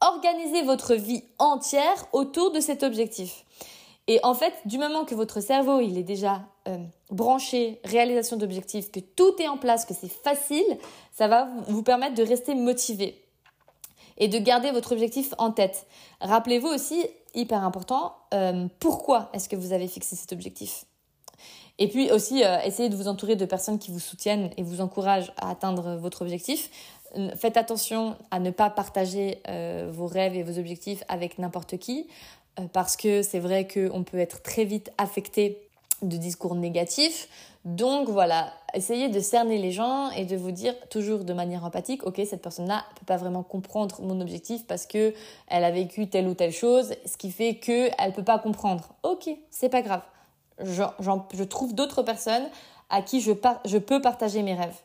Organisez 0.00 0.62
votre 0.62 0.94
vie 0.94 1.24
entière 1.38 2.06
autour 2.12 2.52
de 2.52 2.60
cet 2.60 2.82
objectif. 2.82 3.44
Et 4.06 4.18
en 4.22 4.34
fait, 4.34 4.54
du 4.64 4.78
moment 4.78 5.04
que 5.04 5.14
votre 5.14 5.40
cerveau, 5.40 5.80
il 5.80 5.98
est 5.98 6.02
déjà 6.02 6.42
euh, 6.68 6.78
branché, 7.10 7.80
réalisation 7.84 8.36
d'objectifs, 8.36 8.90
que 8.90 9.00
tout 9.00 9.34
est 9.40 9.48
en 9.48 9.56
place, 9.56 9.84
que 9.84 9.94
c'est 9.94 10.10
facile, 10.10 10.78
ça 11.12 11.28
va 11.28 11.48
vous 11.68 11.82
permettre 11.82 12.14
de 12.14 12.22
rester 12.22 12.54
motivé 12.54 13.22
et 14.16 14.28
de 14.28 14.38
garder 14.38 14.70
votre 14.70 14.92
objectif 14.92 15.34
en 15.38 15.52
tête. 15.52 15.86
Rappelez-vous 16.20 16.68
aussi, 16.68 17.06
hyper 17.34 17.62
important, 17.64 18.14
euh, 18.34 18.66
pourquoi 18.80 19.30
est-ce 19.32 19.48
que 19.48 19.56
vous 19.56 19.72
avez 19.72 19.86
fixé 19.86 20.16
cet 20.16 20.32
objectif? 20.32 20.84
Et 21.80 21.88
puis 21.88 22.12
aussi, 22.12 22.44
euh, 22.44 22.60
essayez 22.64 22.88
de 22.88 22.94
vous 22.94 23.08
entourer 23.08 23.34
de 23.34 23.44
personnes 23.44 23.80
qui 23.80 23.90
vous 23.90 23.98
soutiennent 23.98 24.50
et 24.56 24.62
vous 24.62 24.80
encouragent 24.80 25.32
à 25.36 25.50
atteindre 25.50 25.96
votre 25.96 26.22
objectif. 26.22 26.70
Faites 27.34 27.56
attention 27.56 28.14
à 28.30 28.38
ne 28.38 28.52
pas 28.52 28.70
partager 28.70 29.42
vos 29.90 30.06
rêves 30.06 30.36
et 30.36 30.44
vos 30.44 30.60
objectifs 30.60 31.02
avec 31.08 31.40
n'importe 31.40 31.76
qui. 31.76 32.06
Euh, 32.58 32.66
parce 32.72 32.96
que 32.96 33.22
c'est 33.22 33.38
vrai 33.38 33.66
qu'on 33.66 34.02
peut 34.02 34.18
être 34.18 34.42
très 34.42 34.64
vite 34.64 34.90
affecté 34.98 35.58
de 36.02 36.16
discours 36.16 36.54
négatifs. 36.54 37.28
Donc 37.66 38.08
voilà, 38.08 38.52
essayez 38.72 39.10
de 39.10 39.20
cerner 39.20 39.58
les 39.58 39.70
gens 39.70 40.10
et 40.12 40.24
de 40.24 40.34
vous 40.34 40.50
dire 40.50 40.74
toujours 40.88 41.24
de 41.24 41.32
manière 41.34 41.62
empathique, 41.64 42.06
ok, 42.06 42.22
cette 42.24 42.40
personne-là 42.40 42.76
ne 42.76 42.98
peut 42.98 43.04
pas 43.04 43.18
vraiment 43.18 43.42
comprendre 43.42 44.00
mon 44.00 44.18
objectif 44.22 44.66
parce 44.66 44.86
que 44.86 45.12
elle 45.46 45.64
a 45.64 45.70
vécu 45.70 46.08
telle 46.08 46.26
ou 46.26 46.32
telle 46.32 46.52
chose, 46.52 46.94
ce 47.04 47.18
qui 47.18 47.30
fait 47.30 47.56
qu'elle 47.56 47.92
ne 48.06 48.12
peut 48.12 48.24
pas 48.24 48.38
comprendre. 48.38 48.88
Ok, 49.02 49.28
c'est 49.50 49.68
pas 49.68 49.82
grave. 49.82 50.00
Je 50.64 51.42
trouve 51.44 51.74
d'autres 51.74 52.02
personnes 52.02 52.48
à 52.90 53.02
qui 53.02 53.20
je, 53.20 53.32
je 53.64 53.78
peux 53.78 54.00
partager 54.00 54.42
mes 54.42 54.54
rêves. 54.54 54.76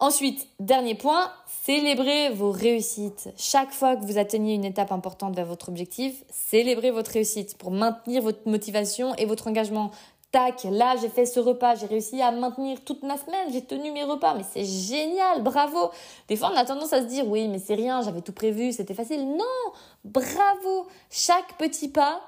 Ensuite, 0.00 0.48
dernier 0.58 0.94
point, 0.94 1.30
célébrez 1.62 2.30
vos 2.30 2.50
réussites. 2.50 3.30
Chaque 3.36 3.72
fois 3.72 3.96
que 3.96 4.04
vous 4.04 4.18
atteignez 4.18 4.54
une 4.54 4.64
étape 4.64 4.92
importante 4.92 5.36
vers 5.36 5.46
votre 5.46 5.68
objectif, 5.68 6.24
célébrez 6.30 6.90
votre 6.90 7.12
réussite 7.12 7.56
pour 7.56 7.70
maintenir 7.70 8.20
votre 8.20 8.46
motivation 8.48 9.14
et 9.14 9.24
votre 9.24 9.46
engagement. 9.46 9.92
Tac, 10.32 10.64
là 10.64 10.96
j'ai 11.00 11.08
fait 11.08 11.26
ce 11.26 11.38
repas, 11.38 11.76
j'ai 11.76 11.86
réussi 11.86 12.20
à 12.20 12.32
maintenir 12.32 12.80
toute 12.84 13.04
ma 13.04 13.16
semaine, 13.16 13.52
j'ai 13.52 13.62
tenu 13.62 13.92
mes 13.92 14.02
repas, 14.02 14.34
mais 14.34 14.42
c'est 14.42 14.64
génial, 14.64 15.44
bravo. 15.44 15.92
Des 16.26 16.34
fois 16.34 16.50
on 16.52 16.56
a 16.56 16.64
tendance 16.64 16.92
à 16.92 17.00
se 17.02 17.06
dire 17.06 17.26
oui 17.28 17.46
mais 17.46 17.60
c'est 17.60 17.76
rien, 17.76 18.02
j'avais 18.02 18.20
tout 18.20 18.32
prévu, 18.32 18.72
c'était 18.72 18.94
facile. 18.94 19.28
Non, 19.28 19.72
bravo. 20.04 20.88
Chaque 21.08 21.56
petit 21.56 21.88
pas 21.88 22.20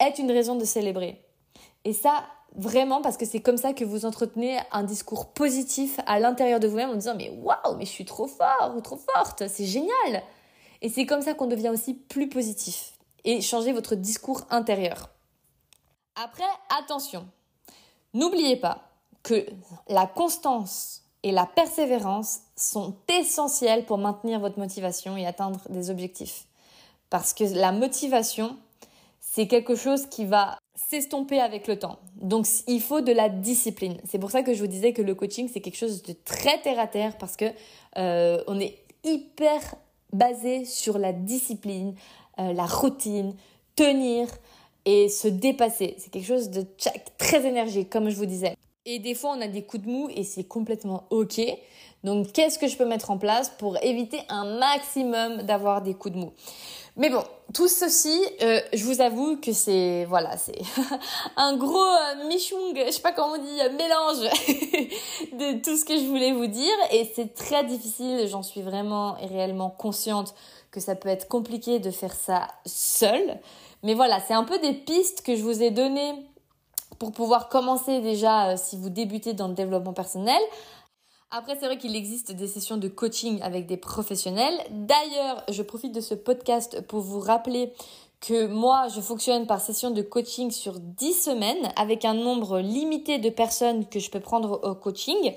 est 0.00 0.18
une 0.18 0.32
raison 0.32 0.56
de 0.56 0.64
célébrer. 0.64 1.22
Et 1.88 1.94
ça, 1.94 2.24
Vraiment 2.54 3.02
parce 3.02 3.16
que 3.16 3.26
c'est 3.26 3.40
comme 3.40 3.58
ça 3.58 3.74
que 3.74 3.84
vous 3.84 4.06
entretenez 4.06 4.58
un 4.72 4.82
discours 4.82 5.32
positif 5.32 6.00
à 6.06 6.18
l'intérieur 6.18 6.60
de 6.60 6.66
vous-même 6.66 6.90
en 6.90 6.94
disant 6.94 7.14
mais 7.14 7.30
waouh, 7.42 7.76
mais 7.76 7.84
je 7.84 7.90
suis 7.90 8.06
trop 8.06 8.26
fort 8.26 8.72
ou 8.74 8.80
trop 8.80 8.96
forte, 8.96 9.46
c'est 9.48 9.66
génial. 9.66 10.22
Et 10.80 10.88
c'est 10.88 11.04
comme 11.04 11.20
ça 11.20 11.34
qu'on 11.34 11.46
devient 11.46 11.68
aussi 11.68 11.94
plus 11.94 12.28
positif 12.28 12.94
et 13.24 13.42
changer 13.42 13.72
votre 13.72 13.94
discours 13.94 14.42
intérieur. 14.48 15.10
Après, 16.16 16.48
attention, 16.80 17.28
n'oubliez 18.14 18.56
pas 18.56 18.80
que 19.22 19.46
la 19.88 20.06
constance 20.06 21.02
et 21.22 21.32
la 21.32 21.44
persévérance 21.44 22.40
sont 22.56 22.96
essentielles 23.08 23.84
pour 23.84 23.98
maintenir 23.98 24.40
votre 24.40 24.58
motivation 24.58 25.16
et 25.16 25.26
atteindre 25.26 25.60
des 25.68 25.90
objectifs. 25.90 26.46
Parce 27.10 27.34
que 27.34 27.44
la 27.44 27.72
motivation, 27.72 28.56
c'est 29.20 29.46
quelque 29.46 29.76
chose 29.76 30.06
qui 30.06 30.24
va 30.24 30.58
s'estomper 30.78 31.40
avec 31.40 31.66
le 31.66 31.78
temps. 31.78 31.98
Donc 32.14 32.46
il 32.66 32.80
faut 32.80 33.00
de 33.00 33.12
la 33.12 33.28
discipline. 33.28 33.98
C'est 34.04 34.18
pour 34.18 34.30
ça 34.30 34.42
que 34.42 34.54
je 34.54 34.60
vous 34.60 34.68
disais 34.68 34.92
que 34.92 35.02
le 35.02 35.14
coaching 35.14 35.48
c'est 35.52 35.60
quelque 35.60 35.76
chose 35.76 36.02
de 36.02 36.14
très 36.24 36.60
terre 36.60 36.78
à 36.78 36.86
terre 36.86 37.18
parce 37.18 37.36
que 37.36 37.46
euh, 37.96 38.42
on 38.46 38.60
est 38.60 38.78
hyper 39.04 39.60
basé 40.12 40.64
sur 40.64 40.98
la 40.98 41.12
discipline, 41.12 41.94
euh, 42.38 42.52
la 42.52 42.66
routine, 42.66 43.34
tenir 43.74 44.28
et 44.84 45.08
se 45.08 45.28
dépasser. 45.28 45.96
C'est 45.98 46.10
quelque 46.10 46.26
chose 46.26 46.50
de 46.50 46.64
très 47.18 47.46
énergique 47.46 47.90
comme 47.90 48.08
je 48.08 48.16
vous 48.16 48.26
disais. 48.26 48.54
Et 48.84 49.00
des 49.00 49.14
fois 49.14 49.34
on 49.36 49.40
a 49.40 49.48
des 49.48 49.62
coups 49.62 49.84
de 49.84 49.90
mou 49.90 50.08
et 50.14 50.22
c'est 50.22 50.44
complètement 50.44 51.04
ok. 51.10 51.40
Donc 52.04 52.32
qu'est-ce 52.32 52.58
que 52.58 52.68
je 52.68 52.76
peux 52.76 52.84
mettre 52.84 53.10
en 53.10 53.18
place 53.18 53.50
pour 53.58 53.82
éviter 53.82 54.20
un 54.28 54.58
maximum 54.58 55.42
d'avoir 55.42 55.82
des 55.82 55.94
coups 55.94 56.14
de 56.14 56.20
mou? 56.20 56.32
Mais 56.96 57.10
bon, 57.10 57.22
tout 57.54 57.68
ceci, 57.68 58.20
euh, 58.42 58.60
je 58.72 58.84
vous 58.84 59.00
avoue 59.00 59.36
que 59.36 59.52
c'est 59.52 60.04
voilà, 60.06 60.36
c'est 60.36 60.58
un 61.36 61.56
gros 61.56 61.76
euh, 61.76 62.28
je 62.28 62.90
sais 62.90 63.00
pas 63.00 63.12
comment 63.12 63.34
on 63.34 63.42
dit, 63.42 63.76
mélange 63.76 64.18
de 65.32 65.62
tout 65.62 65.76
ce 65.76 65.84
que 65.84 65.96
je 65.96 66.04
voulais 66.04 66.32
vous 66.32 66.48
dire. 66.48 66.74
Et 66.90 67.10
c'est 67.14 67.34
très 67.34 67.64
difficile, 67.64 68.26
j'en 68.28 68.42
suis 68.42 68.62
vraiment 68.62 69.16
et 69.18 69.26
réellement 69.26 69.70
consciente 69.70 70.34
que 70.70 70.80
ça 70.80 70.96
peut 70.96 71.08
être 71.08 71.28
compliqué 71.28 71.78
de 71.78 71.90
faire 71.90 72.14
ça 72.14 72.48
seul. 72.66 73.38
Mais 73.82 73.94
voilà, 73.94 74.20
c'est 74.26 74.34
un 74.34 74.44
peu 74.44 74.58
des 74.58 74.74
pistes 74.74 75.22
que 75.22 75.36
je 75.36 75.42
vous 75.42 75.62
ai 75.62 75.70
données 75.70 76.14
pour 76.98 77.12
pouvoir 77.12 77.48
commencer 77.48 78.00
déjà 78.00 78.50
euh, 78.50 78.56
si 78.56 78.76
vous 78.76 78.90
débutez 78.90 79.34
dans 79.34 79.48
le 79.48 79.54
développement 79.54 79.92
personnel 79.92 80.40
après, 81.30 81.58
c'est 81.60 81.66
vrai 81.66 81.76
qu'il 81.76 81.94
existe 81.94 82.32
des 82.32 82.46
sessions 82.46 82.78
de 82.78 82.88
coaching 82.88 83.40
avec 83.42 83.66
des 83.66 83.76
professionnels. 83.76 84.54
D'ailleurs, 84.70 85.44
je 85.50 85.62
profite 85.62 85.94
de 85.94 86.00
ce 86.00 86.14
podcast 86.14 86.80
pour 86.88 87.00
vous 87.00 87.20
rappeler 87.20 87.70
que 88.20 88.46
moi, 88.46 88.88
je 88.88 89.00
fonctionne 89.02 89.46
par 89.46 89.60
session 89.60 89.90
de 89.90 90.00
coaching 90.00 90.50
sur 90.50 90.80
10 90.80 91.12
semaines 91.12 91.72
avec 91.76 92.06
un 92.06 92.14
nombre 92.14 92.60
limité 92.60 93.18
de 93.18 93.28
personnes 93.28 93.86
que 93.86 94.00
je 94.00 94.10
peux 94.10 94.20
prendre 94.20 94.60
au 94.64 94.74
coaching. 94.74 95.34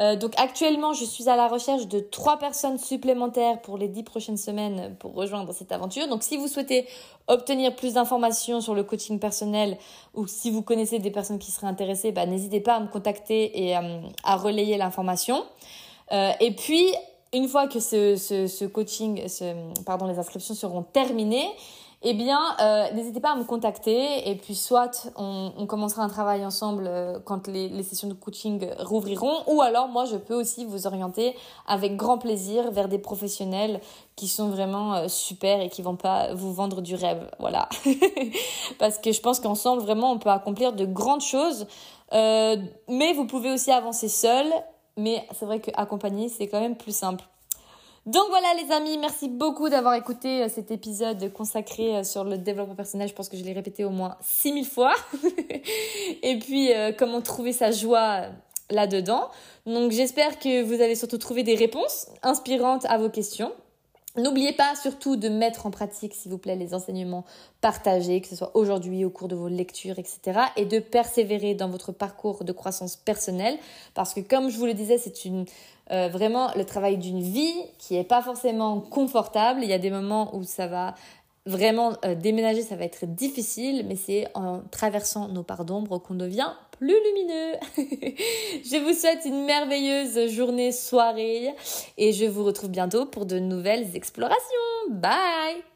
Euh, 0.00 0.16
donc 0.16 0.32
actuellement, 0.38 0.92
je 0.92 1.04
suis 1.04 1.28
à 1.28 1.36
la 1.36 1.46
recherche 1.46 1.86
de 1.86 2.00
trois 2.00 2.38
personnes 2.38 2.78
supplémentaires 2.78 3.60
pour 3.60 3.78
les 3.78 3.88
dix 3.88 4.02
prochaines 4.02 4.36
semaines 4.36 4.96
pour 4.98 5.14
rejoindre 5.14 5.52
cette 5.52 5.70
aventure. 5.72 6.08
Donc 6.08 6.22
si 6.22 6.36
vous 6.36 6.48
souhaitez 6.48 6.86
obtenir 7.28 7.74
plus 7.76 7.94
d'informations 7.94 8.60
sur 8.60 8.74
le 8.74 8.82
coaching 8.82 9.18
personnel 9.18 9.78
ou 10.14 10.26
si 10.26 10.50
vous 10.50 10.62
connaissez 10.62 10.98
des 10.98 11.10
personnes 11.10 11.38
qui 11.38 11.50
seraient 11.50 11.68
intéressées, 11.68 12.12
bah, 12.12 12.26
n'hésitez 12.26 12.60
pas 12.60 12.74
à 12.74 12.80
me 12.80 12.88
contacter 12.88 13.66
et 13.66 13.76
euh, 13.76 14.00
à 14.24 14.36
relayer 14.36 14.76
l'information. 14.76 15.44
Euh, 16.12 16.32
et 16.40 16.50
puis, 16.50 16.84
une 17.32 17.48
fois 17.48 17.66
que 17.68 17.80
ce, 17.80 18.16
ce, 18.16 18.46
ce 18.46 18.64
coaching, 18.64 19.28
ce, 19.28 19.54
pardon, 19.84 20.06
les 20.06 20.18
inscriptions 20.18 20.54
seront 20.54 20.82
terminées, 20.82 21.48
eh 22.06 22.12
bien, 22.12 22.38
euh, 22.60 22.92
n'hésitez 22.92 23.18
pas 23.18 23.32
à 23.32 23.34
me 23.34 23.44
contacter 23.44 24.28
et 24.28 24.34
puis 24.34 24.54
soit 24.54 25.08
on, 25.16 25.66
commencera 25.66 26.02
un 26.02 26.08
travail 26.08 26.44
ensemble 26.44 26.84
euh, 26.86 27.18
quand 27.24 27.48
les, 27.48 27.82
sessions 27.82 28.08
de 28.08 28.12
coaching 28.12 28.68
rouvriront 28.78 29.42
ou 29.46 29.62
alors 29.62 29.88
moi 29.88 30.04
je 30.04 30.16
peux 30.16 30.34
aussi 30.34 30.66
vous 30.66 30.86
orienter 30.86 31.34
avec 31.66 31.96
grand 31.96 32.18
plaisir 32.18 32.70
vers 32.72 32.88
des 32.88 32.98
professionnels 32.98 33.80
qui 34.16 34.28
sont 34.28 34.50
vraiment 34.50 34.92
euh, 34.92 35.08
super 35.08 35.62
et 35.62 35.70
qui 35.70 35.80
vont 35.80 35.96
pas 35.96 36.34
vous 36.34 36.52
vendre 36.52 36.82
du 36.82 36.94
rêve. 36.94 37.26
Voilà. 37.38 37.70
Parce 38.78 38.98
que 38.98 39.10
je 39.10 39.22
pense 39.22 39.40
qu'ensemble 39.40 39.80
vraiment 39.80 40.12
on 40.12 40.18
peut 40.18 40.28
accomplir 40.28 40.74
de 40.74 40.84
grandes 40.84 41.22
choses. 41.22 41.66
mais 42.12 43.14
vous 43.16 43.26
pouvez 43.26 43.50
aussi 43.50 43.70
avancer 43.70 44.10
seul. 44.10 44.46
Mais 44.98 45.26
c'est 45.32 45.46
vrai 45.46 45.60
qu'accompagner 45.60 46.28
c'est 46.28 46.48
quand 46.48 46.60
même 46.60 46.76
plus 46.76 46.94
simple. 46.94 47.24
Donc 48.06 48.24
voilà 48.28 48.48
les 48.62 48.70
amis, 48.70 48.98
merci 48.98 49.30
beaucoup 49.30 49.70
d'avoir 49.70 49.94
écouté 49.94 50.42
euh, 50.42 50.48
cet 50.50 50.70
épisode 50.70 51.32
consacré 51.32 51.96
euh, 51.96 52.04
sur 52.04 52.22
le 52.22 52.36
développement 52.36 52.74
personnel. 52.74 53.08
Je 53.08 53.14
pense 53.14 53.30
que 53.30 53.36
je 53.38 53.42
l'ai 53.42 53.54
répété 53.54 53.82
au 53.82 53.90
moins 53.90 54.18
6000 54.20 54.66
fois. 54.66 54.94
Et 56.22 56.38
puis 56.38 56.74
euh, 56.74 56.92
comment 56.92 57.22
trouver 57.22 57.54
sa 57.54 57.70
joie 57.70 58.26
là-dedans. 58.68 59.30
Donc 59.64 59.90
j'espère 59.90 60.38
que 60.38 60.62
vous 60.62 60.82
avez 60.82 60.96
surtout 60.96 61.16
trouvé 61.16 61.44
des 61.44 61.54
réponses 61.54 62.08
inspirantes 62.22 62.84
à 62.86 62.98
vos 62.98 63.08
questions. 63.08 63.52
N'oubliez 64.16 64.52
pas 64.52 64.76
surtout 64.76 65.16
de 65.16 65.28
mettre 65.28 65.66
en 65.66 65.72
pratique, 65.72 66.14
s'il 66.14 66.30
vous 66.30 66.38
plaît, 66.38 66.54
les 66.54 66.72
enseignements 66.72 67.24
partagés, 67.60 68.20
que 68.20 68.28
ce 68.28 68.36
soit 68.36 68.52
aujourd'hui 68.54 69.04
au 69.04 69.10
cours 69.10 69.26
de 69.26 69.34
vos 69.34 69.48
lectures, 69.48 69.98
etc. 69.98 70.40
Et 70.56 70.66
de 70.66 70.78
persévérer 70.78 71.54
dans 71.54 71.68
votre 71.68 71.90
parcours 71.90 72.44
de 72.44 72.52
croissance 72.52 72.94
personnelle. 72.94 73.58
Parce 73.94 74.14
que 74.14 74.20
comme 74.20 74.50
je 74.50 74.58
vous 74.58 74.66
le 74.66 74.74
disais, 74.74 74.98
c'est 74.98 75.24
une 75.24 75.46
euh, 75.90 76.08
vraiment 76.08 76.50
le 76.56 76.64
travail 76.64 76.98
d'une 76.98 77.20
vie 77.20 77.54
qui 77.78 77.94
n'est 77.94 78.04
pas 78.04 78.22
forcément 78.22 78.80
confortable. 78.80 79.60
Il 79.62 79.68
y 79.68 79.72
a 79.72 79.78
des 79.78 79.90
moments 79.90 80.34
où 80.34 80.42
ça 80.42 80.66
va 80.66 80.94
vraiment 81.46 81.92
euh, 82.04 82.14
déménager, 82.14 82.62
ça 82.62 82.76
va 82.76 82.84
être 82.84 83.06
difficile, 83.06 83.84
mais 83.86 83.96
c'est 83.96 84.26
en 84.34 84.62
traversant 84.70 85.28
nos 85.28 85.42
parts 85.42 85.64
d'ombre 85.64 85.98
qu'on 85.98 86.14
devient 86.14 86.52
plus 86.72 86.74
plus 86.78 86.96
lumineux. 87.04 87.54
je 88.64 88.84
vous 88.84 88.98
souhaite 88.98 89.24
une 89.24 89.44
merveilleuse 89.44 90.30
journée, 90.30 90.72
soirée 90.72 91.54
et 91.96 92.12
je 92.12 92.24
vous 92.24 92.44
retrouve 92.44 92.70
bientôt 92.70 93.06
pour 93.06 93.26
de 93.26 93.38
nouvelles 93.38 93.94
explorations. 93.94 94.40
Bye 94.90 95.73